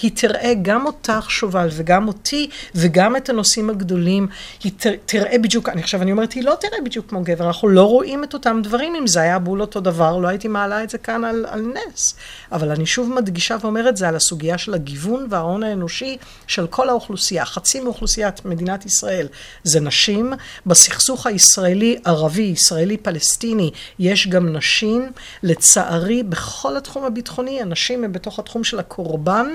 [0.02, 4.26] היא תראה גם אותך, שובל, וגם אותי, וגם את הנושאים הגדולים.
[4.64, 7.68] היא ת, תראה בדיוק, אני עכשיו, אני אומרת, היא לא תראה בדיוק כמו גבר, אנחנו
[7.68, 8.94] לא רואים את אותם דברים.
[8.94, 12.14] אם זה היה בול אותו דבר, לא הייתי מעלה את זה כאן על, על נס.
[12.52, 17.44] אבל אני שוב מדגישה ואומרת, זה על הסוגיה של הגיוון וההון האנושי של כל האוכלוסייה.
[17.44, 19.26] חצי מאוכלוסיית מדינת ישראל
[19.64, 20.32] זה נשים.
[20.66, 25.12] בסכסוך הישראלי-ערבי, ישראלי-פלסטיני, יש גם נשים.
[25.42, 29.46] לצערי, בכל התחום הביטחוני, הנשים הן בתוך התחום של הקורבן.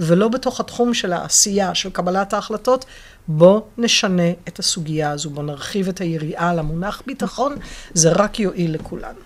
[0.00, 2.84] ולא בתוך התחום של העשייה, של קבלת ההחלטות,
[3.28, 7.56] בוא נשנה את הסוגיה הזו, בוא נרחיב את היריעה למונח ביטחון,
[7.94, 9.18] זה רק יועיל לכולנו.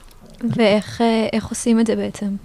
[0.57, 2.37] ואיך אה, עושים את זה בעצם?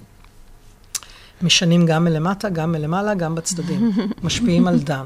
[1.41, 3.91] משנים גם מלמטה, גם מלמעלה, גם בצדדים.
[4.23, 5.05] משפיעים על דן.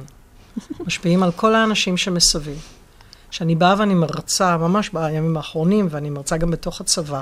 [0.80, 2.62] משפיעים על כל האנשים שמסביב.
[3.30, 7.22] כשאני באה ואני מרצה, ממש בימים האחרונים, ואני מרצה גם בתוך הצבא,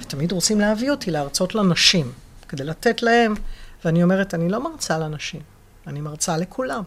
[0.00, 2.12] ותמיד רוצים להביא אותי להרצות לנשים,
[2.48, 3.34] כדי לתת להם,
[3.84, 5.40] ואני אומרת, אני לא מרצה לנשים,
[5.86, 6.82] אני מרצה לכולם.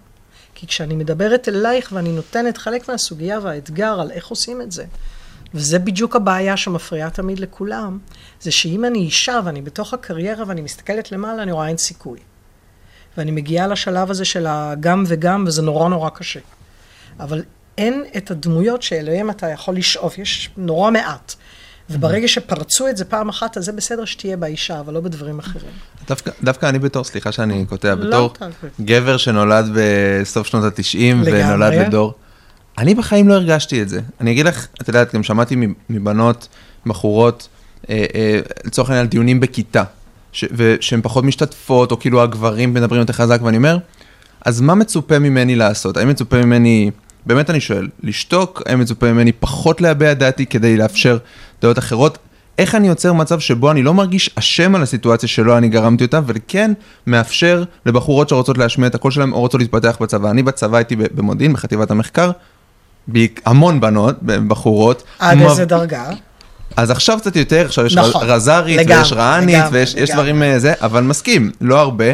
[0.55, 4.85] כי כשאני מדברת אלייך ואני נותנת חלק מהסוגיה והאתגר על איך עושים את זה,
[5.53, 7.99] וזה בדיוק הבעיה שמפריעה תמיד לכולם,
[8.41, 12.19] זה שאם אני אישה ואני בתוך הקריירה ואני מסתכלת למעלה, אני רואה אין סיכוי.
[13.17, 16.39] ואני מגיעה לשלב הזה של הגם וגם, וזה נורא נורא קשה.
[17.19, 17.43] אבל
[17.77, 21.35] אין את הדמויות שאליהן אתה יכול לשאוף, יש נורא מעט.
[21.93, 25.65] וברגע שפרצו את זה פעם אחת, אז זה בסדר שתהיה באישה, אבל לא בדברים אחרים.
[26.07, 28.47] דווקא, דווקא אני בתור, סליחה שאני קוטע, לא, בתור אתה-
[28.81, 31.43] גבר שנולד בסוף שנות ה-90 לגמרי.
[31.43, 32.13] ונולד לדור,
[32.77, 33.99] אני בחיים לא הרגשתי את זה.
[34.21, 35.55] אני אגיד לך, את יודעת, גם שמעתי
[35.89, 36.47] מבנות,
[36.85, 37.47] בחורות,
[37.89, 39.83] אה, אה, לצורך העניין, על דיונים בכיתה,
[40.31, 43.77] ש- ושהן פחות משתתפות, או כאילו הגברים מדברים יותר חזק, ואני אומר,
[44.45, 45.97] אז מה מצופה ממני לעשות?
[45.97, 46.91] האם מצופה ממני,
[47.25, 48.61] באמת אני שואל, לשתוק?
[48.65, 51.17] האם מצופה ממני פחות להביע דעתי כדי לאפשר
[51.61, 52.17] דעות אחרות?
[52.59, 56.19] איך אני יוצר מצב שבו אני לא מרגיש אשם על הסיטואציה שלא אני גרמתי אותה,
[56.25, 56.71] וכן
[57.07, 60.29] מאפשר לבחורות שרוצות להשמיע את הקול שלהם או רוצות להתפתח בצבא.
[60.29, 62.31] אני בצבא הייתי במודיעין, בחטיבת המחקר,
[63.45, 65.03] המון בנות, בחורות.
[65.19, 66.03] עד מב- איזה דרגה?
[66.75, 70.13] אז עכשיו קצת יותר, עכשיו יש נכון, רזרית לגמרי, ויש רענית לגמרי, ויש יש לגמרי.
[70.13, 72.05] דברים אה, זה, אבל מסכים, לא הרבה.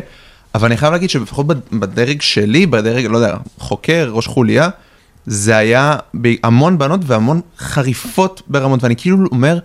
[0.55, 4.69] אבל אני חייב להגיד שלפחות בד- בדרג שלי, בדרג, לא יודע, חוקר, ראש חוליה,
[5.25, 5.95] זה היה
[6.43, 9.59] המון בנות והמון חריפות ברמות, ואני כאילו אומר,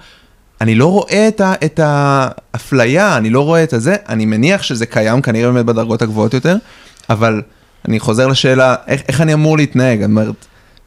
[0.61, 4.87] אני לא רואה את, ה, את האפליה, אני לא רואה את הזה, אני מניח שזה
[4.87, 6.57] קיים כנראה באמת בדרגות הגבוהות יותר,
[7.11, 7.43] אבל
[7.89, 10.03] אני חוזר לשאלה, איך, איך אני אמור להתנהג?
[10.03, 10.35] את אומרת,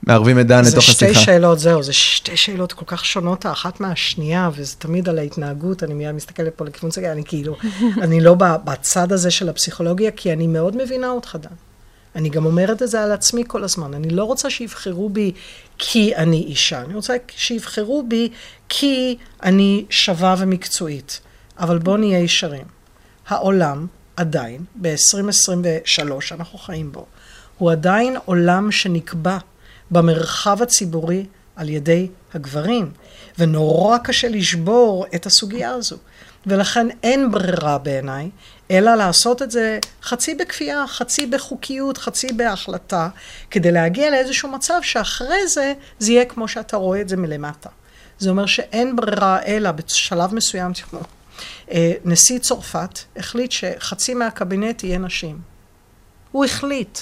[0.04, 1.22] מערבים את דן זה לתוך שתי השיחה.
[1.22, 5.94] שאלות, זהו, זה שתי שאלות כל כך שונות האחת מהשנייה, וזה תמיד על ההתנהגות, אני
[5.94, 7.56] מיד מסתכלת פה לכיוון סגל, אני כאילו,
[8.02, 11.50] אני לא בצד הזה של הפסיכולוגיה, כי אני מאוד מבינה אותך, דן.
[12.18, 13.94] אני גם אומרת את זה על עצמי כל הזמן.
[13.94, 15.32] אני לא רוצה שיבחרו בי
[15.78, 18.30] כי אני אישה, אני רוצה שיבחרו בי
[18.70, 21.20] כי אני שווה ומקצועית.
[21.60, 22.66] אבל בואו נהיה ישרים.
[23.28, 27.06] העולם עדיין, ב-2023 שאנחנו חיים בו,
[27.58, 29.38] הוא עדיין עולם שנקבע
[29.92, 31.26] במרחב הציבורי
[31.56, 32.92] על ידי הגברים,
[33.40, 35.98] ונורא קשה לשבור את הסוגיה הזו.
[36.46, 38.30] ולכן אין ברירה בעיניי,
[38.72, 43.10] אלא לעשות את זה חצי בכפייה, חצי בחוקיות, חצי בהחלטה,
[43.52, 47.70] כדי להגיע לאיזשהו מצב שאחרי זה, זה יהיה כמו שאתה רואה את זה מלמטה.
[48.20, 51.02] זה אומר שאין ברירה אלא בשלב מסוים, תשמעו,
[51.72, 55.40] אה, נשיא צרפת החליט שחצי מהקבינט יהיה נשים.
[56.32, 57.00] הוא החליט.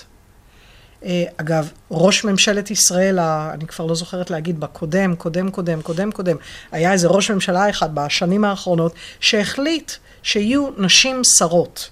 [1.06, 6.38] אה, אגב, ראש ממשלת ישראל, אני כבר לא זוכרת להגיד, בקודם, קודם, קודם, קודם, קודם,
[6.72, 9.92] היה איזה ראש ממשלה אחד בשנים האחרונות, שהחליט
[10.24, 11.90] שיהיו נשים שרות.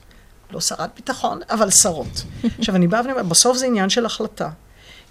[0.52, 2.23] לא שרת ביטחון, אבל שרות.
[2.60, 4.49] עכשיו, אני באה ואני אומרת, בסוף זה עניין של החלטה.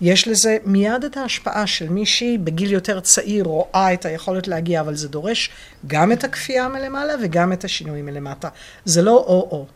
[0.00, 4.94] יש לזה מיד את ההשפעה של מישהי בגיל יותר צעיר רואה את היכולת להגיע, אבל
[4.94, 5.50] זה דורש
[5.86, 8.48] גם את הכפייה מלמעלה וגם את השינוי מלמטה.
[8.84, 9.66] זה לא או-או.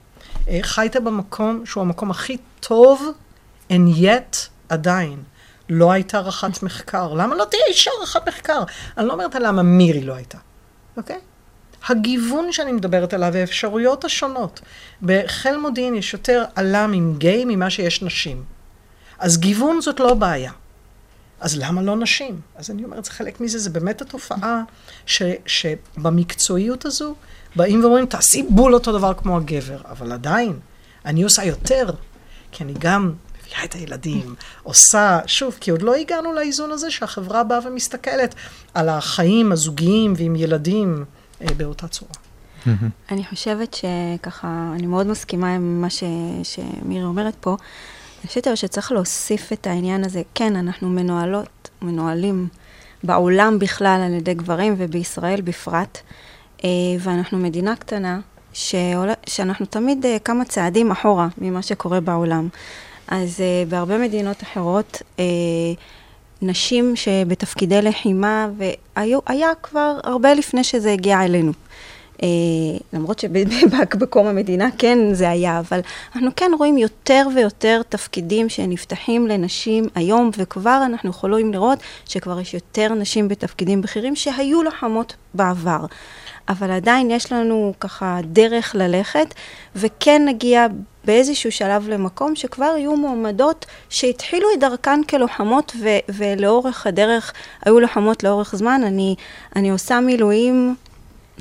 [0.48, 3.12] אה, חיית במקום שהוא המקום הכי טוב,
[3.70, 4.36] and yet
[4.68, 5.22] עדיין
[5.68, 7.14] לא הייתה רח"ט מחקר.
[7.14, 8.62] למה לא תהיה אישה רח"ט מחקר?
[8.98, 10.38] אני לא אומרת למה מירי לא הייתה,
[10.96, 11.18] אוקיי?
[11.88, 14.60] הגיוון שאני מדברת עליו והאפשרויות השונות.
[15.02, 18.44] בחיל מודיעין יש יותר על"מים גיי ממה שיש נשים.
[19.18, 20.52] אז גיוון זאת לא בעיה.
[21.40, 22.40] אז למה לא נשים?
[22.56, 24.62] אז אני אומרת, זה חלק מזה, זה באמת התופעה
[25.06, 27.14] ש, שבמקצועיות הזו
[27.56, 30.58] באים ואומרים, תעשי בול אותו דבר כמו הגבר, אבל עדיין,
[31.04, 31.90] אני עושה יותר,
[32.52, 33.12] כי אני גם
[33.46, 38.34] מביאה את הילדים, עושה, שוב, כי עוד לא הגענו לאיזון הזה שהחברה באה ומסתכלת
[38.74, 41.04] על החיים הזוגיים ועם ילדים
[41.42, 42.12] אה, באותה צורה.
[43.10, 46.02] אני חושבת שככה, אני מאוד מסכימה עם מה ש,
[46.42, 47.56] שמירי אומרת פה.
[48.20, 50.22] אני חושבת שצריך להוסיף את העניין הזה.
[50.34, 52.48] כן, אנחנו מנוהלות, מנוהלים
[53.04, 55.98] בעולם בכלל על ידי גברים ובישראל בפרט,
[56.64, 56.68] אה,
[57.00, 58.20] ואנחנו מדינה קטנה
[59.26, 62.48] שאנחנו תמיד אה, כמה צעדים אחורה ממה שקורה בעולם.
[63.08, 65.24] אז אה, בהרבה מדינות אחרות, אה,
[66.42, 71.52] נשים שבתפקידי לחימה, והיה כבר הרבה לפני שזה הגיע אלינו.
[72.22, 72.28] אה,
[72.92, 75.80] למרות שבקום המדינה כן זה היה, אבל
[76.16, 82.54] אנחנו כן רואים יותר ויותר תפקידים שנפתחים לנשים היום, וכבר אנחנו יכולים לראות שכבר יש
[82.54, 85.86] יותר נשים בתפקידים בכירים שהיו לוחמות בעבר.
[86.48, 89.34] אבל עדיין יש לנו ככה דרך ללכת,
[89.76, 90.66] וכן נגיע
[91.06, 97.32] באיזשהו שלב למקום שכבר יהיו מועמדות שהתחילו את דרכן כלוחמות ו- ולאורך הדרך
[97.64, 98.80] היו לוחמות לאורך זמן.
[98.86, 99.14] אני,
[99.56, 100.74] אני עושה מילואים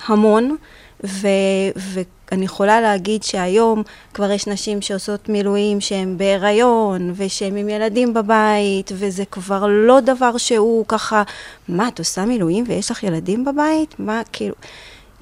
[0.08, 0.56] המון,
[1.04, 8.14] ו- ואני יכולה להגיד שהיום כבר יש נשים שעושות מילואים שהן בהיריון ושהן עם ילדים
[8.14, 11.24] בבית, וזה כבר לא דבר שהוא ככה,
[11.68, 13.96] מה, את עושה מילואים ויש לך ילדים בבית?
[14.00, 14.56] מה, כאילו...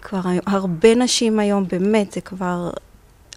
[0.02, 2.70] כבר הרבה נשים היום, באמת, זה כבר...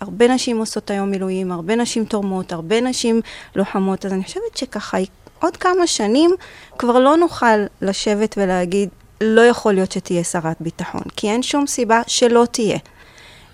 [0.00, 3.20] הרבה נשים עושות היום מילואים, הרבה נשים תורמות, הרבה נשים
[3.56, 4.98] לוחמות, אז אני חושבת שככה
[5.42, 6.30] עוד כמה שנים
[6.78, 7.46] כבר לא נוכל
[7.82, 8.88] לשבת ולהגיד,
[9.20, 12.78] לא יכול להיות שתהיה שרת ביטחון, כי אין שום סיבה שלא תהיה.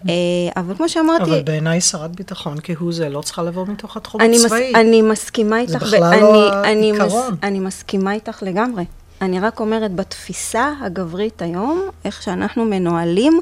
[0.09, 0.12] אה,
[0.57, 1.22] אבל כמו שאמרתי...
[1.31, 4.70] אבל בעיניי שרת ביטחון כהוא זה לא צריכה לבוא מתוך התחום אני הצבאי.
[4.70, 5.70] מס, אני מסכימה איתך.
[5.72, 7.33] זה בכלל ואני- לא אני העיקרון.
[7.33, 8.85] מס, אני מסכימה איתך לגמרי.
[9.22, 13.40] אני רק אומרת, בתפיסה הגברית היום, איך שאנחנו מנוהלים,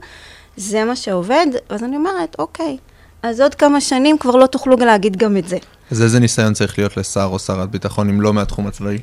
[0.57, 2.77] זה מה שעובד, אז אני אומרת, אוקיי,
[3.23, 5.59] אז עוד כמה שנים כבר לא תוכלו להגיד גם את זה.
[5.91, 8.99] אז איזה ניסיון צריך להיות לשר או שרת ביטחון אם לא מהתחום הצבאי?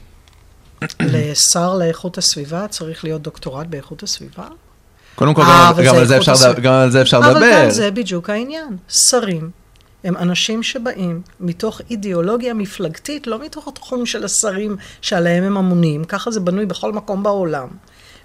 [1.00, 4.48] לשר לאיכות הסביבה צריך להיות דוקטורט באיכות הסביבה?
[5.16, 5.42] קודם כל,
[5.86, 6.34] גם- על זה אפשר.
[6.34, 7.64] לדבר- גם על זה אפשר אבל לדבר.
[7.64, 8.78] גם זה בדיוק העניין.
[8.90, 9.50] שרים
[10.04, 16.32] הם אנשים שבאים מתוך אידיאולוגיה מפלגתית, לא מתוך התחום של השרים שעליהם הם אמונים, ככה
[16.32, 17.68] זה בנוי בכל מקום בעולם.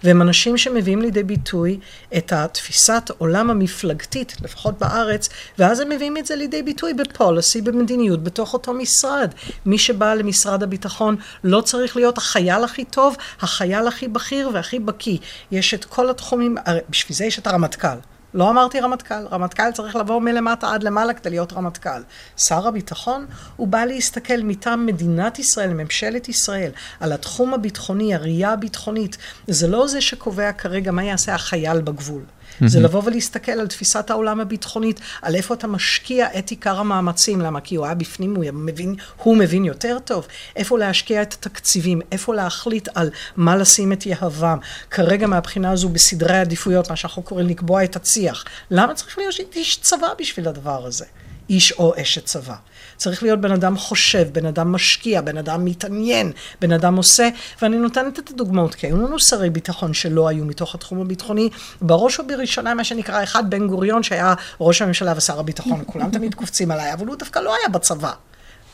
[0.05, 1.79] והם אנשים שמביאים לידי ביטוי
[2.17, 8.23] את התפיסת עולם המפלגתית, לפחות בארץ, ואז הם מביאים את זה לידי ביטוי בפוליסי, במדיניות,
[8.23, 9.35] בתוך אותו משרד.
[9.67, 15.19] מי שבא למשרד הביטחון לא צריך להיות החייל הכי טוב, החייל הכי בכיר והכי בקיא.
[15.51, 16.57] יש את כל התחומים,
[16.91, 18.12] בשביל זה יש את הרמטכ"ל.
[18.35, 22.03] לא אמרתי רמטכ"ל, רמטכ"ל צריך לבוא מלמטה עד למעלה כדי להיות רמטכ"ל.
[22.37, 29.16] שר הביטחון, הוא בא להסתכל מטעם מדינת ישראל, ממשלת ישראל, על התחום הביטחוני, הראייה הביטחונית.
[29.47, 32.23] זה לא זה שקובע כרגע מה יעשה החייל בגבול.
[32.67, 37.61] זה לבוא ולהסתכל על תפיסת העולם הביטחונית, על איפה אתה משקיע את עיקר המאמצים, למה?
[37.61, 42.35] כי הוא היה בפנים, הוא מבין, הוא מבין יותר טוב, איפה להשקיע את התקציבים, איפה
[42.35, 44.59] להחליט על מה לשים את יהבם.
[44.91, 48.45] כרגע מהבחינה הזו בסדרי עדיפויות, מה שאנחנו קוראים לקבוע את הצי"ח.
[48.71, 51.05] למה צריך להיות איש צבא בשביל הדבר הזה?
[51.51, 52.55] איש או אשת צבא.
[52.97, 57.29] צריך להיות בן אדם חושב, בן אדם משקיע, בן אדם מתעניין, בן אדם עושה,
[57.63, 61.51] ואני נותנת את הדוגמאות, כי היו לנו שרי ביטחון שלא היו מתוך התחום הביטחוני,
[61.81, 66.71] בראש ובראשונה מה שנקרא אחד בן גוריון שהיה ראש הממשלה ושר הביטחון, כולם תמיד קופצים
[66.71, 68.13] עליי, אבל הוא דווקא לא היה בצבא.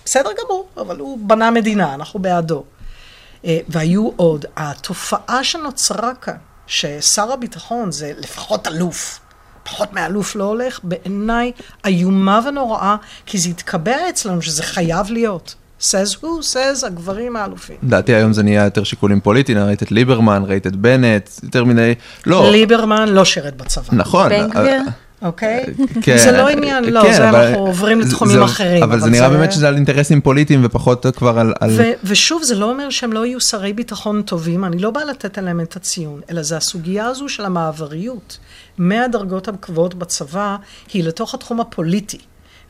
[0.05, 2.65] בסדר גמור, אבל הוא בנה מדינה, אנחנו בעדו.
[3.45, 9.21] אה, והיו עוד, התופעה שנוצרה כאן, ששר הביטחון זה לפחות אלוף,
[9.71, 11.53] פחות מאלוף לא הולך, בעיניי
[11.87, 15.55] איומה ונוראה, כי זה התקבע אצלנו שזה חייב להיות.
[15.81, 16.27] says who?
[16.53, 17.77] says הגברים האלופים.
[17.83, 21.95] לדעתי היום זה נהיה יותר שיקולים פוליטיים, ראית את ליברמן, ראית את בנט, יותר מיני,
[22.27, 24.29] לא, ליברמן לא שירת בצבא, נכון.
[24.29, 24.83] בן גביר?
[25.23, 25.65] אוקיי?
[26.03, 28.83] כן, זה לא עניין, לא, כן, זה אבל- אנחנו עוברים זה- לתחומים זה- אחרים.
[28.83, 31.53] אבל זה נראה באמת שזה על אינטרסים פוליטיים ופחות כבר על...
[31.61, 35.05] על- ו- ושוב, זה לא אומר שהם לא יהיו שרי ביטחון טובים, אני לא באה
[35.05, 38.39] לתת עליהם את הציון, אלא זה הסוגיה הזו של המעבריות
[38.79, 40.57] מהדרגות הגבוהות בצבא,
[40.93, 42.19] היא לתוך התחום הפוליטי.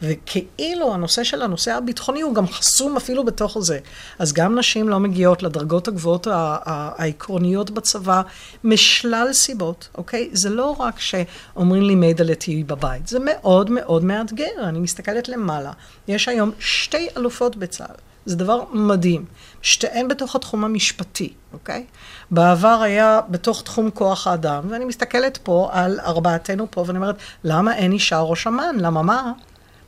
[0.02, 3.78] וכאילו הנושא של הנושא הביטחוני הוא גם חסום אפילו בתוך זה.
[4.18, 8.22] אז גם נשים לא מגיעות לדרגות הגבוהות העקרוניות בצבא
[8.64, 10.28] משלל סיבות, אוקיי?
[10.32, 14.44] זה לא רק שאומרים לי מידע תהיי בבית, זה מאוד מאוד מאתגר.
[14.62, 15.72] אני מסתכלת למעלה,
[16.08, 18.07] יש היום שתי אלופות בצה"ל.
[18.28, 19.24] זה דבר מדהים.
[19.62, 21.84] שתיהן בתוך התחום המשפטי, אוקיי?
[22.30, 27.76] בעבר היה בתוך תחום כוח האדם, ואני מסתכלת פה על ארבעתנו פה, ואני אומרת, למה
[27.76, 28.76] אין אישה ראש אמ"ן?
[28.78, 29.32] למה מה?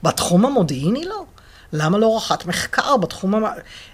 [0.03, 1.25] בתחום המודיעיני לא?
[1.73, 3.45] למה לא רח"ט מחקר בתחום, המ...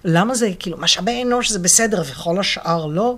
[0.04, 3.16] למה זה, כאילו, משאבי אנוש זה בסדר וכל השאר לא?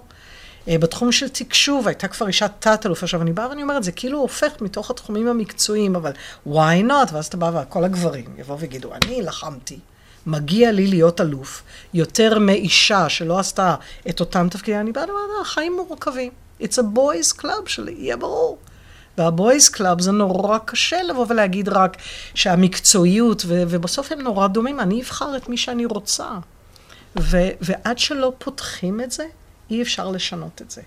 [0.69, 4.19] אה, בתחום של תקשוב הייתה כבר אישה תת-אלוף, עכשיו אני באה ואני אומרת, זה כאילו
[4.19, 6.13] הופך מתוך התחומים המקצועיים, אבל
[6.47, 7.13] why not?
[7.13, 9.79] ואז אתה בא וכל הגברים יבואו ויגידו, אני לחמתי,
[10.29, 11.63] מגיע לי להיות אלוף,
[11.95, 13.75] יותר מאישה שלא עשתה
[14.09, 16.33] את אותם תפקידים, אני באה ואומרת, החיים מורכבים.
[16.61, 18.59] It's a boys club שיהיה ברור.
[19.19, 21.97] וה boys club זה נורא קשה לבוא ולהגיד רק
[22.35, 26.29] שהמקצועיות, ו- ובסוף הם נורא דומים, אני אבחר את מי שאני רוצה.
[27.21, 29.25] ו- ועד שלא פותחים את זה,
[29.71, 30.83] אי אפשר לשנות את זה.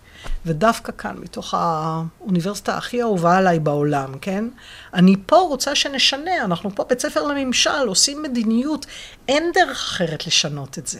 [0.45, 4.45] ודווקא כאן, מתוך האוניברסיטה הכי אהובה עליי בעולם, כן?
[4.93, 8.85] אני פה רוצה שנשנה, אנחנו פה בית ספר לממשל, עושים מדיניות,
[9.27, 10.99] אין דרך אחרת לשנות את זה.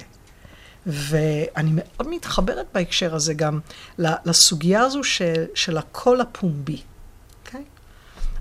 [0.86, 3.60] ואני מאוד מתחברת בהקשר הזה גם
[4.00, 6.82] לסוגיה הזו של, של הקול הפומבי,
[7.46, 7.64] אוקיי?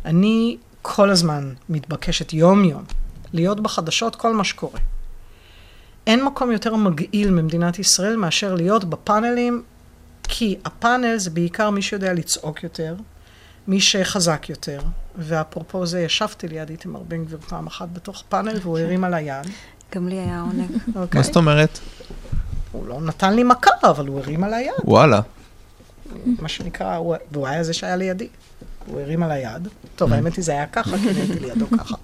[0.05, 2.85] אני כל הזמן מתבקשת יום-יום
[3.33, 4.81] להיות בחדשות כל מה שקורה.
[6.11, 9.63] אין מקום יותר מגעיל ממדינת ישראל מאשר להיות בפאנלים,
[10.23, 12.95] כי הפאנל זה בעיקר מי שיודע לצעוק יותר,
[13.69, 14.81] מי שחזק יותר.
[15.19, 19.47] ואפרופו זה, ישבתי ליד איתמר בן גביר פעם אחת בתוך פאנל והוא הרים על היד.
[19.95, 20.71] גם לי היה עונג.
[20.97, 21.19] אוקיי?
[21.21, 21.79] מה זאת אומרת?
[22.73, 24.73] הוא לא נתן לי מכה, אבל הוא הרים על היד.
[24.85, 25.21] וואלה.
[26.27, 28.29] מה שנקרא, הוא- והוא היה זה שהיה לידי.
[28.87, 29.69] הוא הרים על היד.
[29.97, 31.95] טוב, האמת היא, זה היה ככה, כי אני הייתי לידו ככה.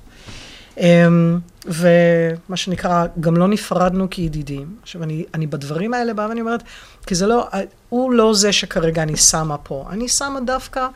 [0.78, 4.76] אמ, ומה שנקרא, גם לא נפרדנו כידידים.
[4.82, 6.62] עכשיו, אני, אני בדברים האלה באה ואני אומרת,
[7.06, 7.48] כי זה לא,
[7.88, 9.86] הוא לא זה שכרגע אני שמה פה.
[9.90, 10.86] אני שמה דווקא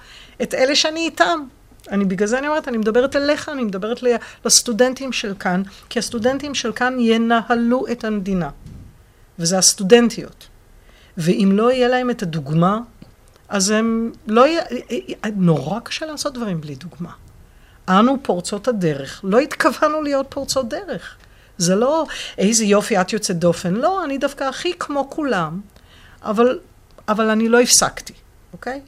[0.42, 1.40] את אלה שאני איתם.
[1.90, 4.00] אני, בגלל זה אני אומרת, אני מדברת אליך, אני מדברת
[4.44, 8.50] לסטודנטים של כאן, כי הסטודנטים של כאן ינהלו את המדינה.
[9.38, 10.48] וזה הסטודנטיות.
[11.16, 12.80] ואם לא יהיה להם את הדוגמה,
[13.48, 14.62] אז הם לא יהיה...
[15.36, 17.10] נורא קשה לעשות דברים בלי דוגמה.
[17.90, 21.16] אנו פורצות הדרך, לא התכוונו להיות פורצות דרך.
[21.58, 22.06] זה לא
[22.38, 23.74] איזה יופי, את יוצאת דופן.
[23.74, 25.60] לא, אני דווקא הכי כמו כולם,
[26.22, 26.58] אבל,
[27.08, 28.12] אבל אני לא הפסקתי,
[28.52, 28.80] אוקיי?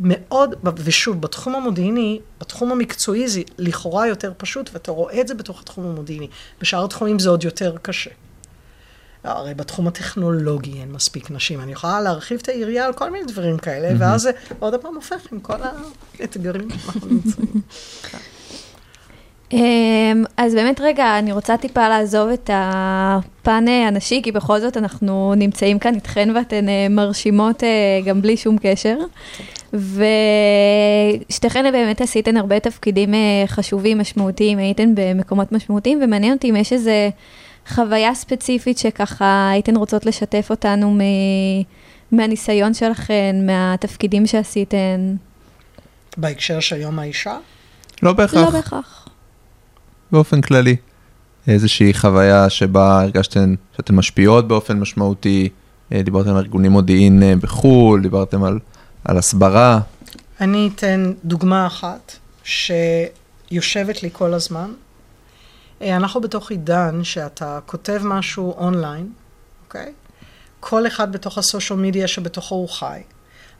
[0.00, 5.60] מאוד, ושוב, בתחום המודיעיני, בתחום המקצועי זה לכאורה יותר פשוט, ואתה רואה את זה בתוך
[5.60, 6.28] התחום המודיעיני.
[6.60, 8.10] בשאר התחומים זה עוד יותר קשה.
[9.24, 11.60] הרי בתחום הטכנולוגי אין מספיק נשים.
[11.60, 15.32] אני יכולה להרחיב את היריעה על כל מיני דברים כאלה, ואז זה עוד פעם הופך
[15.32, 15.56] עם כל
[16.20, 17.62] האתגרים שאנחנו נמצאים.
[19.52, 24.76] אמ, אז באמת רגע, אני רוצה טיפה לעזוב את הפן אה, הנשי, כי בכל זאת
[24.76, 27.68] אנחנו נמצאים כאן איתכן ואתן אה, מרשימות אה,
[28.04, 28.96] גם בלי שום קשר.
[31.28, 33.14] ושתיכן באמת עשיתן הרבה תפקידים
[33.46, 37.08] חשובים, משמעותיים, הייתן במקומות משמעותיים, ומעניין אותי אם יש איזה
[37.68, 41.62] חוויה ספציפית שככה הייתן רוצות לשתף אותנו מ-
[42.12, 45.14] מהניסיון שלכן, מהתפקידים שעשיתן.
[46.16, 47.36] בהקשר של יום האישה,
[48.02, 48.99] לא בהכרח, לא בהכרח.
[50.12, 50.76] באופן כללי.
[51.48, 55.48] איזושהי חוויה שבה הרגשתן שאתן משפיעות באופן משמעותי,
[55.92, 58.58] אה, דיברתם על ארגונים מודיעין אה, בחו"ל, דיברתם על,
[59.04, 59.80] על הסברה.
[60.40, 64.72] אני אתן דוגמה אחת שיושבת לי כל הזמן.
[65.82, 69.12] אה, אנחנו בתוך עידן שאתה כותב משהו אונליין,
[69.66, 69.92] אוקיי?
[70.60, 73.00] כל אחד בתוך ה social media שבתוכו הוא חי.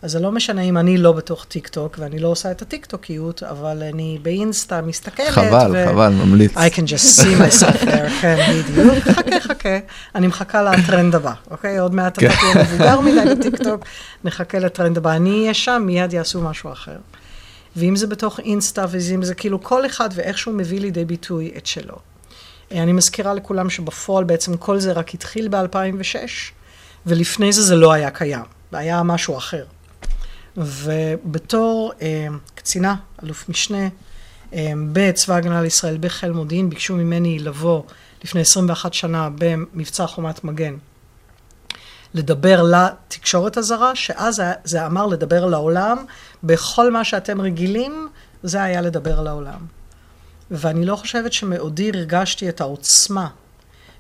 [0.03, 2.87] אז זה לא משנה אם אני לא בתוך טיק טוק, ואני לא עושה את הטיק
[2.87, 5.29] טוקיות, אבל אני באינסטה מסתכלת.
[5.29, 6.53] חבל, ו- חבל, ממליץ.
[6.53, 8.95] I can just see myself there, כן, בדיוק.
[8.99, 9.79] חכה, חכה.
[10.15, 11.79] אני מחכה לטרנד הבא, אוקיי?
[11.79, 12.35] עוד מעט אתה כן.
[12.53, 13.85] תהיה מבוגר מדי בטיקטוק,
[14.25, 15.13] נחכה לטרנד הבא.
[15.13, 16.97] אני אהיה שם, מיד יעשו משהו אחר.
[17.77, 21.97] ואם זה בתוך אינסטה, ואם זה כאילו כל אחד ואיכשהו מביא לידי ביטוי את שלו.
[22.73, 26.17] אה, אני מזכירה לכולם שבפועל בעצם כל זה רק התחיל ב-2006,
[27.07, 29.65] ולפני זה זה לא היה קיים, היה משהו אחר.
[30.61, 33.89] ובתור אה, קצינה, אלוף משנה,
[34.53, 37.83] אה, בצבא הגנה לישראל בחיל מודיעין, ביקשו ממני לבוא
[38.25, 40.77] לפני 21 שנה במבצע חומת מגן,
[42.15, 46.05] לדבר לתקשורת הזרה, שאז זה אמר לדבר לעולם,
[46.43, 48.09] בכל מה שאתם רגילים,
[48.43, 49.67] זה היה לדבר לעולם.
[50.51, 53.29] ואני לא חושבת שמעודי הרגשתי את העוצמה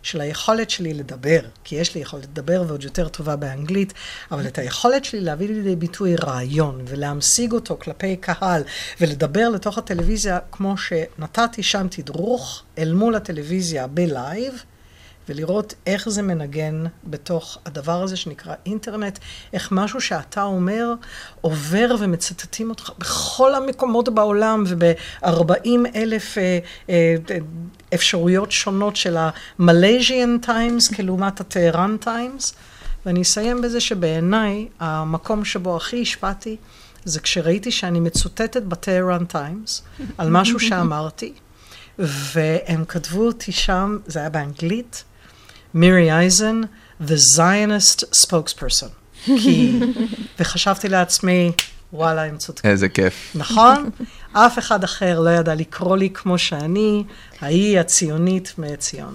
[0.02, 3.92] של היכולת שלי לדבר, כי יש לי יכולת לדבר ועוד יותר טובה באנגלית,
[4.30, 8.62] אבל את היכולת שלי להביא לידי ביטוי רעיון ולהמשיג אותו כלפי קהל
[9.00, 14.64] ולדבר לתוך הטלוויזיה כמו שנתתי שם תדרוך אל מול הטלוויזיה בלייב,
[15.30, 19.18] ולראות איך זה מנגן בתוך הדבר הזה שנקרא אינטרנט,
[19.52, 20.94] איך משהו שאתה אומר
[21.40, 26.58] עובר ומצטטים אותך בכל המקומות בעולם וב-40 אלף אה,
[26.90, 27.14] אה,
[27.94, 32.54] אפשרויות שונות של ה-Malaysian Times כלעומת הטהרן Times.
[33.06, 36.56] ואני אסיים בזה שבעיניי המקום שבו הכי השפעתי
[37.04, 39.82] זה כשראיתי שאני מצוטטת בטהרן טיימס
[40.18, 41.32] על משהו שאמרתי,
[41.98, 45.04] והם כתבו אותי שם, זה היה באנגלית,
[45.74, 46.60] מירי אייזן,
[47.00, 48.90] The Zionist Spokesperson.
[49.24, 49.80] כי,
[50.38, 51.52] וחשבתי לעצמי,
[51.92, 52.70] וואלה, הם צודקים.
[52.70, 53.32] איזה כיף.
[53.34, 53.90] נכון?
[54.32, 57.04] אף אחד אחר לא ידע לקרוא לי כמו שאני,
[57.40, 59.14] ההיא הציונית מציון.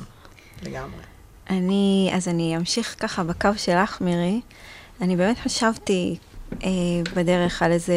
[0.64, 1.02] לגמרי.
[1.50, 4.42] אני, אז אני אמשיך ככה בקו שלך, מירי.
[5.02, 6.18] אני באמת חשבתי
[6.64, 6.70] אה,
[7.16, 7.94] בדרך על איזה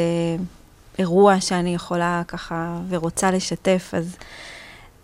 [0.99, 4.17] אירוע שאני יכולה ככה ורוצה לשתף, אז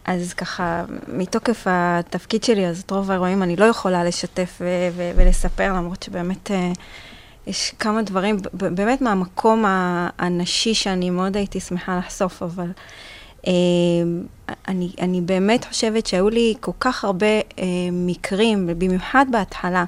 [0.04, 5.10] אז ככה, מתוקף התפקיד שלי, אז את רוב האירועים אני לא יכולה לשתף ו- ו-
[5.16, 6.72] ולספר, למרות שבאמת אה,
[7.46, 9.64] יש כמה דברים, באמת מהמקום
[10.18, 12.70] הנשי שאני מאוד הייתי שמחה לחשוף, אבל
[13.46, 13.52] אה,
[14.68, 19.84] אני, אני באמת חושבת שהיו לי כל כך הרבה אה, מקרים, במיוחד בהתחלה,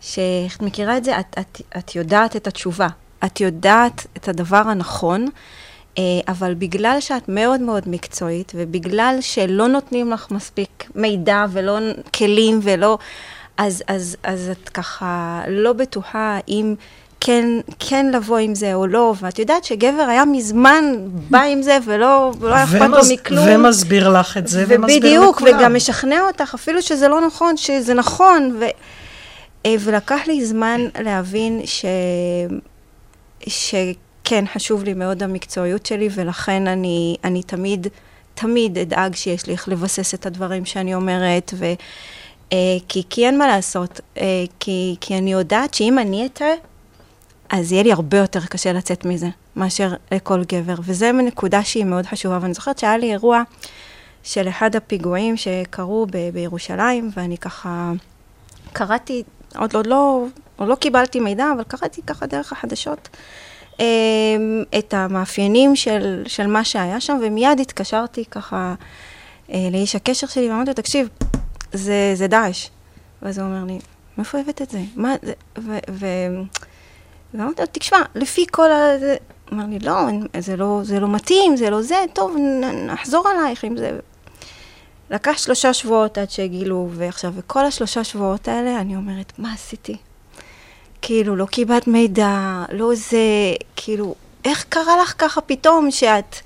[0.00, 2.88] שאת מכירה את זה, את, את, את יודעת את התשובה,
[3.24, 5.28] את יודעת את הדבר הנכון.
[5.98, 11.78] אה, אבל בגלל שאת מאוד מאוד מקצועית, ובגלל שלא נותנים לך מספיק מידע ולא
[12.14, 12.98] כלים ולא...
[13.58, 16.74] אז, אז, אז את ככה לא בטוחה אם
[17.20, 17.44] כן,
[17.78, 20.84] כן לבוא עם זה או לא, ואת יודעת שגבר היה מזמן
[21.30, 23.46] בא עם זה ולא, ולא היה אכפת לו ומס- מכלום.
[23.48, 25.58] ומסביר לך את זה, ומסביר ובדיוק, לכולם.
[25.58, 28.56] וגם משכנע אותך, אפילו שזה לא נכון, שזה נכון.
[28.60, 28.64] ו,
[29.66, 31.84] אה, ולקח לי זמן להבין ש...
[34.26, 37.86] שכן, חשוב לי מאוד המקצועיות שלי, ולכן אני, אני תמיד,
[38.34, 41.64] תמיד אדאג שיש לי איך לבסס את הדברים שאני אומרת, ו...
[42.52, 46.48] אה, כי, כי אין מה לעשות, אה, כי, כי אני יודעת שאם אני אטעה,
[47.50, 50.74] אז יהיה לי הרבה יותר קשה לצאת מזה, מאשר לכל גבר.
[50.82, 52.38] וזו נקודה שהיא מאוד חשובה.
[52.42, 53.42] ואני זוכרת שהיה לי אירוע
[54.22, 57.92] של אחד הפיגועים שקרו ב- בירושלים, ואני ככה
[58.72, 59.22] קראתי,
[59.56, 63.08] עוד לא, לא, עוד לא קיבלתי מידע, אבל קראתי ככה דרך החדשות
[64.78, 68.74] את המאפיינים של, של מה שהיה שם, ומיד התקשרתי ככה
[69.52, 71.08] אה, לאיש הקשר שלי, ואמרתי לו, תקשיב,
[71.72, 72.68] זה, זה דאעש.
[73.22, 73.78] ואז הוא אומר לי,
[74.18, 74.80] מאיפה הבאת את זה?
[74.96, 75.32] מה זה?
[75.58, 75.78] ו...
[75.90, 76.06] ו...
[77.34, 78.98] ואמרתי לו, תשמע, לפי כל ה...
[79.00, 79.16] זה...
[79.52, 79.94] אמר לי, לא,
[80.38, 82.36] זה לא, זה לא מתאים, זה לא זה, טוב,
[82.86, 83.98] נחזור עלייך עם זה.
[85.10, 89.96] לקח שלושה שבועות עד שגילו, ועכשיו, וכל השלושה שבועות האלה, אני אומרת, מה עשיתי?
[91.06, 93.18] כאילו, לא קיבלת מידע, לא זה,
[93.76, 96.36] כאילו, איך קרה לך ככה פתאום שאת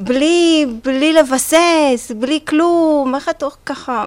[0.00, 4.04] בלי, בלי לבסס, בלי כלום, איך את ככה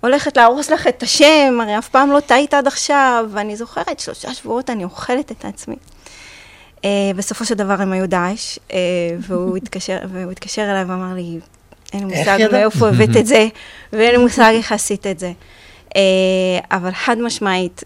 [0.00, 4.34] הולכת להרוס לך את השם, הרי אף פעם לא טעית עד עכשיו, ואני זוכרת, שלושה
[4.34, 5.76] שבועות אני אוכלת את עצמי.
[6.76, 6.80] Uh,
[7.16, 8.72] בסופו של דבר הם היו דאעש, uh,
[9.18, 11.38] והוא התקשר, והוא התקשר אליי ואמר לי,
[11.92, 12.38] אין לי מושג?
[12.52, 13.48] מאיפה הבאת את זה,
[13.92, 15.32] ואין לי מושג איך עשית את זה.
[15.88, 15.94] Uh,
[16.70, 17.84] אבל חד משמעית,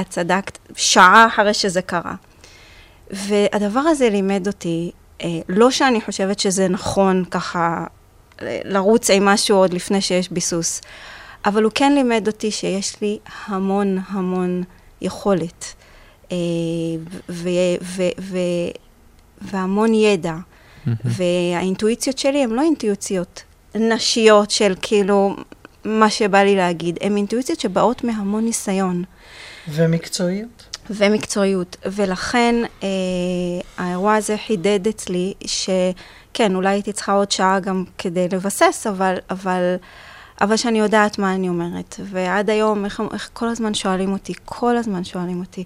[0.00, 2.14] את צדקת, שעה אחרי שזה קרה.
[3.10, 7.84] והדבר הזה לימד אותי, uh, לא שאני חושבת שזה נכון ככה
[8.42, 10.80] ל- לרוץ עם משהו עוד לפני שיש ביסוס,
[11.44, 14.62] אבל הוא כן לימד אותי שיש לי המון המון
[15.00, 15.64] יכולת.
[16.32, 16.36] אה,
[17.28, 17.48] ו-
[17.82, 18.70] ו- ו-
[19.42, 20.34] והמון ידע.
[21.04, 23.42] והאינטואיציות שלי הן לא אינטואיציות
[23.74, 25.36] נשיות של כאילו
[25.84, 29.04] מה שבא לי להגיד, הן אינטואיציות שבאות מהמון ניסיון
[29.68, 30.78] ומקצועיות?
[30.90, 31.76] ומקצועיות.
[31.86, 32.88] ולכן אה,
[33.78, 39.76] האירוע הזה חידד אצלי שכן, אולי הייתי צריכה עוד שעה גם כדי לבסס, אבל, אבל,
[40.40, 41.96] אבל שאני יודעת מה אני אומרת.
[42.04, 45.64] ועד היום, איך, איך כל הזמן שואלים אותי, כל הזמן שואלים אותי,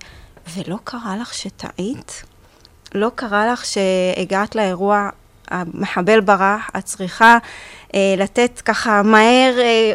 [0.57, 2.23] ולא קרה לך שטעית?
[2.95, 5.09] לא קרה לך שהגעת לאירוע,
[5.51, 7.39] המחבל ברח, את צריכה
[7.95, 9.93] אה, לתת ככה מהר אה,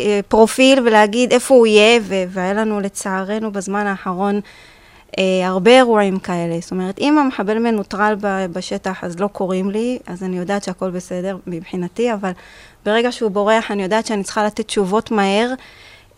[0.00, 4.40] אה, פרופיל ולהגיד איפה הוא יהיה, ו- והיה לנו לצערנו בזמן האחרון
[5.18, 6.58] אה, הרבה אירועים כאלה.
[6.60, 10.90] זאת אומרת, אם המחבל מנוטרל ב- בשטח, אז לא קוראים לי, אז אני יודעת שהכל
[10.90, 12.30] בסדר מבחינתי, אבל
[12.86, 15.52] ברגע שהוא בורח, אני יודעת שאני צריכה לתת תשובות מהר,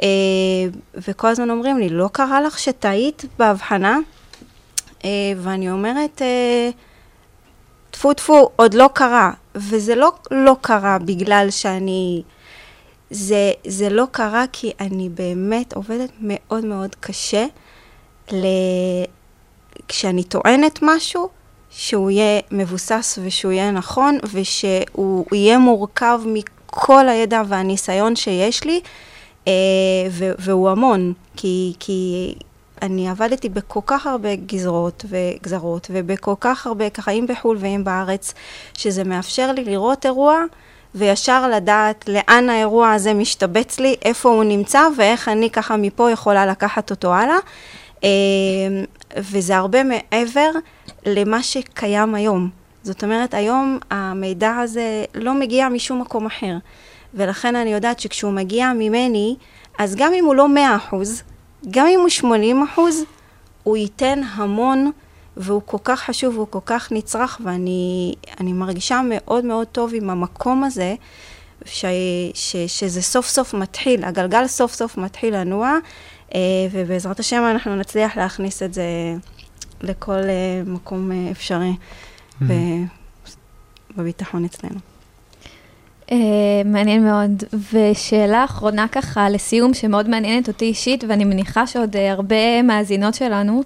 [0.03, 0.09] אה,
[0.95, 3.99] וכל הזמן אומרים לי, לא קרה לך שטעית בהבחנה?
[5.05, 6.70] אה, ואני אומרת, אה,
[7.91, 9.30] טפו טפו, עוד לא קרה.
[9.55, 12.22] וזה לא לא קרה בגלל שאני...
[13.11, 17.47] זה, זה לא קרה כי אני באמת עובדת מאוד מאוד קשה
[18.32, 18.47] ל...
[19.89, 21.28] כשאני טוענת משהו,
[21.70, 28.80] שהוא יהיה מבוסס ושהוא יהיה נכון ושהוא יהיה מורכב מכל הידע והניסיון שיש לי,
[29.49, 29.53] אה,
[30.39, 32.34] והוא המון, כי, כי
[32.83, 38.35] אני עבדתי בכל כך הרבה גזרות וגזרות, ובכל כך הרבה, ככה אם בחו"ל ואם בארץ,
[38.74, 40.43] שזה מאפשר לי לראות אירוע,
[40.95, 46.47] וישר לדעת לאן האירוע הזה משתבץ לי, איפה הוא נמצא, ואיך אני ככה מפה יכולה
[46.47, 47.37] לקחת אותו הלאה.
[48.05, 48.09] אה,
[49.16, 50.51] וזה הרבה מעבר
[51.07, 52.51] למה שקיים היום.
[52.83, 56.57] זאת אומרת, היום המידע הזה לא מגיע משום מקום אחר.
[57.14, 59.37] ולכן אני יודעת שכשהוא מגיע ממני,
[59.79, 61.22] אז גם אם הוא לא 100 אחוז,
[61.71, 63.03] גם אם הוא 80 אחוז,
[63.63, 64.91] הוא ייתן המון,
[65.37, 70.11] והוא כל כך חשוב, והוא כל כך נצרך, ואני אני מרגישה מאוד מאוד טוב עם
[70.11, 70.95] המקום הזה,
[71.65, 71.85] ש,
[72.35, 75.77] ש, שזה סוף סוף מתחיל, הגלגל סוף סוף מתחיל לנוע,
[76.35, 76.41] אה,
[76.73, 78.85] ובעזרת השם אנחנו נצליח להכניס את זה
[79.81, 81.73] לכל אה, מקום אה, אפשרי
[82.43, 82.85] ב-
[83.97, 84.79] בביטחון אצלנו.
[86.13, 86.17] אה,
[86.65, 87.45] מעניין מאוד.
[87.73, 93.63] ושאלה אחרונה ככה לסיום, שמאוד מעניינת אותי אישית, ואני מניחה שעוד אה, הרבה מאזינות שלנו,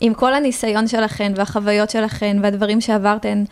[0.00, 3.44] עם כל הניסיון שלכן והחוויות שלכן והדברים שעברתן,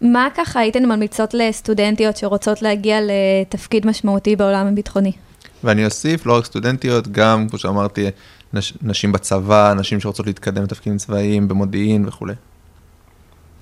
[0.00, 5.12] מה ככה הייתן ממליצות לסטודנטיות שרוצות להגיע לתפקיד משמעותי בעולם הביטחוני?
[5.64, 8.06] ואני אוסיף, לא רק סטודנטיות, גם, כמו שאמרתי,
[8.52, 12.34] נש, נשים בצבא, נשים שרוצות להתקדם לתפקידים צבאיים, במודיעין וכולי.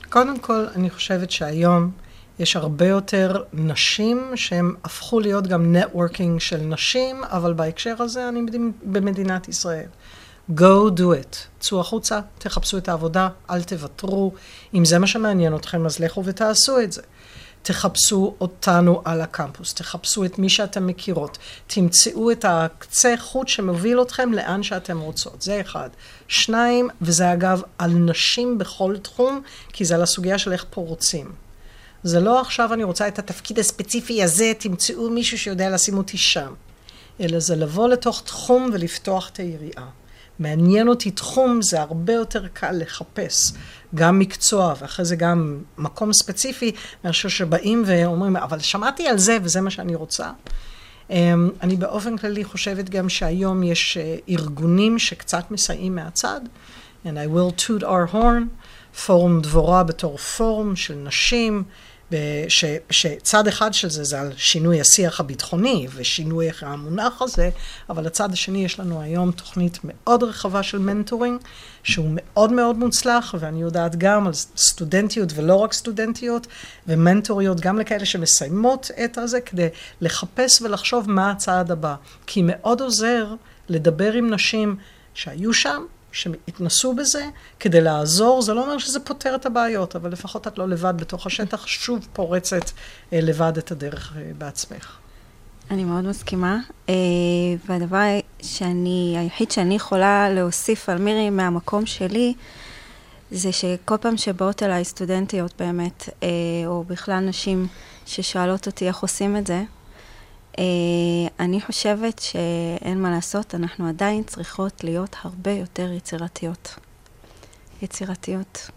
[0.09, 1.91] קודם כל, אני חושבת שהיום
[2.39, 8.43] יש הרבה יותר נשים שהן הפכו להיות גם נטוורקינג של נשים, אבל בהקשר הזה אני
[8.43, 9.89] במד- במדינת ישראל.
[10.51, 11.37] go do it.
[11.61, 14.33] צאו החוצה, תחפשו את העבודה, אל תוותרו.
[14.75, 17.03] אם זה מה שמעניין אתכם, אז לכו ותעשו את זה.
[17.63, 24.33] תחפשו אותנו על הקמפוס, תחפשו את מי שאתם מכירות, תמצאו את הקצה חוט שמוביל אתכם
[24.33, 25.91] לאן שאתם רוצות, זה אחד.
[26.29, 29.41] שניים, וזה אגב על נשים בכל תחום,
[29.73, 31.46] כי זה על הסוגיה של איך פורצים.
[32.03, 36.53] זה לא עכשיו אני רוצה את התפקיד הספציפי הזה, תמצאו מישהו שיודע לשים אותי שם.
[37.21, 39.87] אלא זה לבוא לתוך תחום ולפתוח את היריעה.
[40.39, 43.53] מעניין אותי תחום, זה הרבה יותר קל לחפש.
[43.95, 46.73] גם מקצוע, ואחרי זה גם מקום ספציפי,
[47.05, 50.31] מאשר שבאים ואומרים, אבל שמעתי על זה וזה מה שאני רוצה.
[51.11, 56.41] אמ, אני באופן כללי חושבת גם שהיום יש אה, ארגונים שקצת מסייעים מהצד,
[57.05, 58.43] and I will toot our horn,
[59.07, 61.65] פורום דבורה בתור פורום של נשים,
[62.49, 67.51] ש, שצד אחד של זה זה על שינוי השיח הביטחוני ושינוי המונח הזה,
[67.91, 71.41] אבל לצד השני יש לנו היום תוכנית מאוד רחבה של מנטורינג,
[71.83, 76.47] שהוא מאוד מאוד מוצלח, ואני יודעת גם על סטודנטיות ולא רק סטודנטיות,
[76.87, 79.69] ומנטוריות גם לכאלה שמסיימות את הזה, כדי
[80.01, 81.95] לחפש ולחשוב מה הצעד הבא.
[82.27, 83.35] כי מאוד עוזר
[83.69, 84.77] לדבר עם נשים
[85.15, 85.83] שהיו שם,
[86.17, 87.27] שהתנסו בזה,
[87.61, 91.27] כדי לעזור, זה לא אומר שזה פותר את הבעיות, אבל לפחות את לא לבד בתוך
[91.27, 92.71] השטח, שוב פורצת
[93.13, 94.97] אה, לבד את הדרך אה, בעצמך.
[95.71, 96.59] אני מאוד מסכימה,
[96.89, 96.95] אה,
[97.67, 97.99] והדבר
[98.43, 102.35] שאני, היחיד שאני יכולה להוסיף על מירי מהמקום שלי,
[103.31, 106.09] זה שכל פעם שבאות אליי סטודנטיות באמת,
[106.67, 107.67] או בכלל נשים
[108.07, 109.63] ששואלות אותי איך עושים את זה,
[111.41, 116.75] אני חושבת שאין מה לעשות, אנחנו עדיין צריכות להיות הרבה יותר יצירתיות.
[117.83, 118.71] יצירתיות.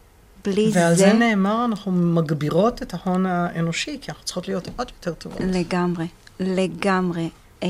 [0.45, 1.05] בלי ועל זה...
[1.05, 5.39] זה נאמר, אנחנו מגבירות את ההון האנושי, כי אנחנו צריכות להיות עוד יותר טובות.
[5.41, 6.07] לגמרי,
[6.39, 7.29] לגמרי.
[7.63, 7.67] אה,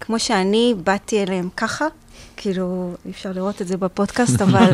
[0.00, 1.86] כמו שאני באתי אליהם ככה,
[2.42, 4.70] כאילו, אי אפשר לראות את זה בפודקאסט, אבל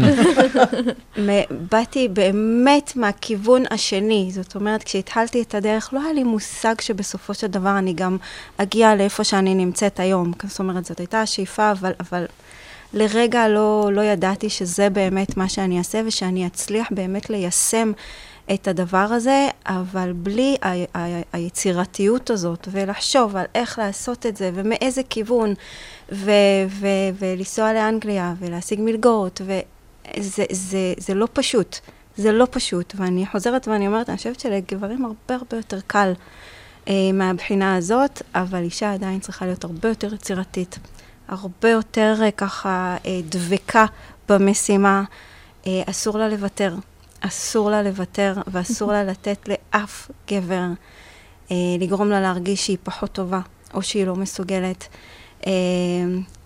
[1.71, 4.31] באתי באמת מהכיוון השני.
[4.33, 8.17] זאת אומרת, כשהתחלתי את הדרך, לא היה לי מושג שבסופו של דבר אני גם
[8.57, 10.33] אגיע לאיפה שאני נמצאת היום.
[10.47, 12.27] זאת אומרת, זאת הייתה השאיפה, אבל, אבל
[12.93, 17.93] לרגע לא, לא ידעתי שזה באמת מה שאני אעשה, ושאני אצליח באמת ליישם
[18.55, 24.51] את הדבר הזה, אבל בלי ה- ה- היצירתיות הזאת, ולחשוב על איך לעשות את זה,
[24.55, 25.55] ומאיזה כיוון,
[26.13, 26.31] ו-
[26.69, 31.79] ו- ולנסוע לאנגליה, ולהשיג מלגות, וזה זה, זה לא פשוט.
[32.17, 36.13] זה לא פשוט, ואני חוזרת ואני אומרת, אני חושבת שלגברים הרבה הרבה יותר קל
[36.89, 40.79] אה, מהבחינה הזאת, אבל אישה עדיין צריכה להיות הרבה יותר יצירתית,
[41.29, 43.87] הרבה יותר אה, ככה אה, דבקה
[44.29, 45.03] במשימה,
[45.67, 46.75] אה, אסור לה לוותר.
[47.21, 50.65] אסור לה לוותר ואסור לה לתת לאף גבר
[51.51, 53.41] אה, לגרום לה להרגיש שהיא פחות טובה
[53.75, 54.89] או שהיא לא מסוגלת.
[55.47, 55.53] אה,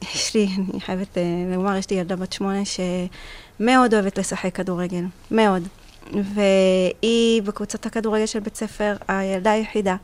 [0.02, 1.22] יש לי, אני חייבת אה,
[1.54, 5.68] לומר, יש לי ילדה בת שמונה שמאוד אוהבת לשחק כדורגל, מאוד.
[6.12, 9.96] והיא בקבוצת הכדורגל של בית ספר, הילדה היחידה.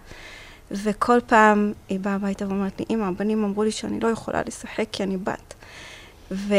[0.70, 4.84] וכל פעם היא באה הביתה ואומרת לי, אמא, הבנים אמרו לי שאני לא יכולה לשחק
[4.92, 5.54] כי אני בת.
[6.30, 6.54] ו-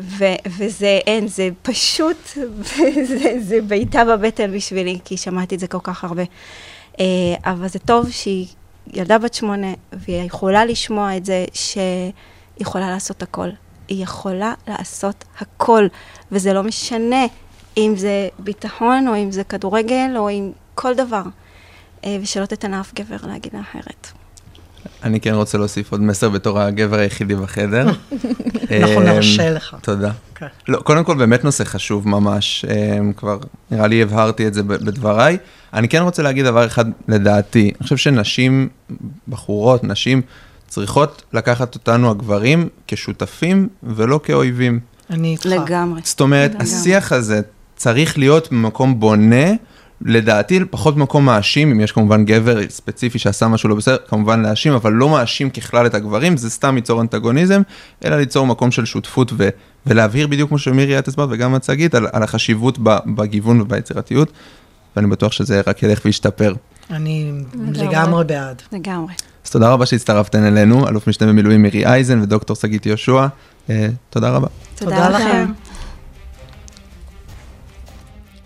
[0.00, 2.28] ו- וזה אין, זה פשוט,
[3.08, 6.22] זה, זה בעיטה בבטן בשבילי, כי שמעתי את זה כל כך הרבה.
[6.92, 7.00] Uh,
[7.44, 8.46] אבל זה טוב שהיא
[8.92, 12.12] ילדה בת שמונה, והיא יכולה לשמוע את זה שהיא
[12.60, 13.48] יכולה לעשות הכל.
[13.88, 15.86] היא יכולה לעשות הכל,
[16.32, 17.26] וזה לא משנה
[17.76, 21.22] אם זה ביטחון, או אם זה כדורגל, או אם כל דבר.
[22.02, 24.17] Uh, ושלא תתן לאף גבר להגיד לה אחרת.
[25.02, 27.86] אני כן רוצה להוסיף עוד מסר בתור הגבר היחידי בחדר.
[28.82, 29.76] אנחנו אמ, נרשה לך.
[29.82, 30.10] תודה.
[30.34, 30.46] כן.
[30.68, 33.38] לא, קודם כל באמת נושא חשוב ממש, אמ, כבר
[33.70, 35.36] נראה לי הבהרתי את זה בדבריי.
[35.74, 38.68] אני כן רוצה להגיד דבר אחד לדעתי, אני חושב שנשים,
[39.28, 40.22] בחורות, נשים,
[40.68, 44.80] צריכות לקחת אותנו הגברים כשותפים ולא כאויבים.
[45.10, 45.46] אני איתך.
[45.46, 46.00] לגמרי.
[46.04, 46.54] זאת אומרת.
[46.60, 47.40] השיח הזה
[47.76, 49.46] צריך להיות במקום בונה,
[50.02, 54.72] לדעתי פחות במקום מאשים, אם יש כמובן גבר ספציפי שעשה משהו לא בסדר, כמובן להאשים,
[54.72, 57.62] אבל לא מאשים ככלל את הגברים, זה סתם ייצור אנטגוניזם,
[58.04, 59.48] אלא ליצור מקום של שותפות ו-
[59.86, 64.32] ולהבהיר בדיוק כמו שמירי את הסברת וגם את שגית, על, על החשיבות ב- בגיוון וביצירתיות,
[64.96, 66.54] ואני בטוח שזה רק ילך וישתפר.
[66.90, 67.32] אני
[67.72, 68.24] לגמרי.
[68.24, 68.62] בעד.
[68.72, 69.14] לגמרי.
[69.44, 73.26] אז תודה רבה שהצטרפתם אלינו, אלוף משנה במילואים מירי אייזן ודוקטור שגית יהושע.
[73.70, 74.46] אה, תודה רבה.
[74.74, 75.46] תודה לכם.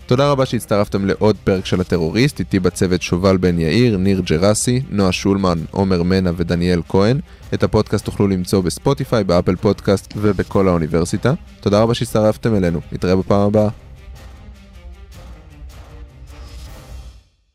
[0.05, 5.11] תודה רבה שהצטרפתם לעוד פרק של הטרוריסט, איתי בצוות שובל בן יאיר, ניר ג'רסי, נועה
[5.11, 7.19] שולמן, עומר מנע ודניאל כהן.
[7.53, 11.33] את הפודקאסט תוכלו למצוא בספוטיפיי, באפל פודקאסט ובקול האוניברסיטה.
[11.61, 13.82] תודה רבה שהצטרפתם אלינו, נתראה בפעם הבאה.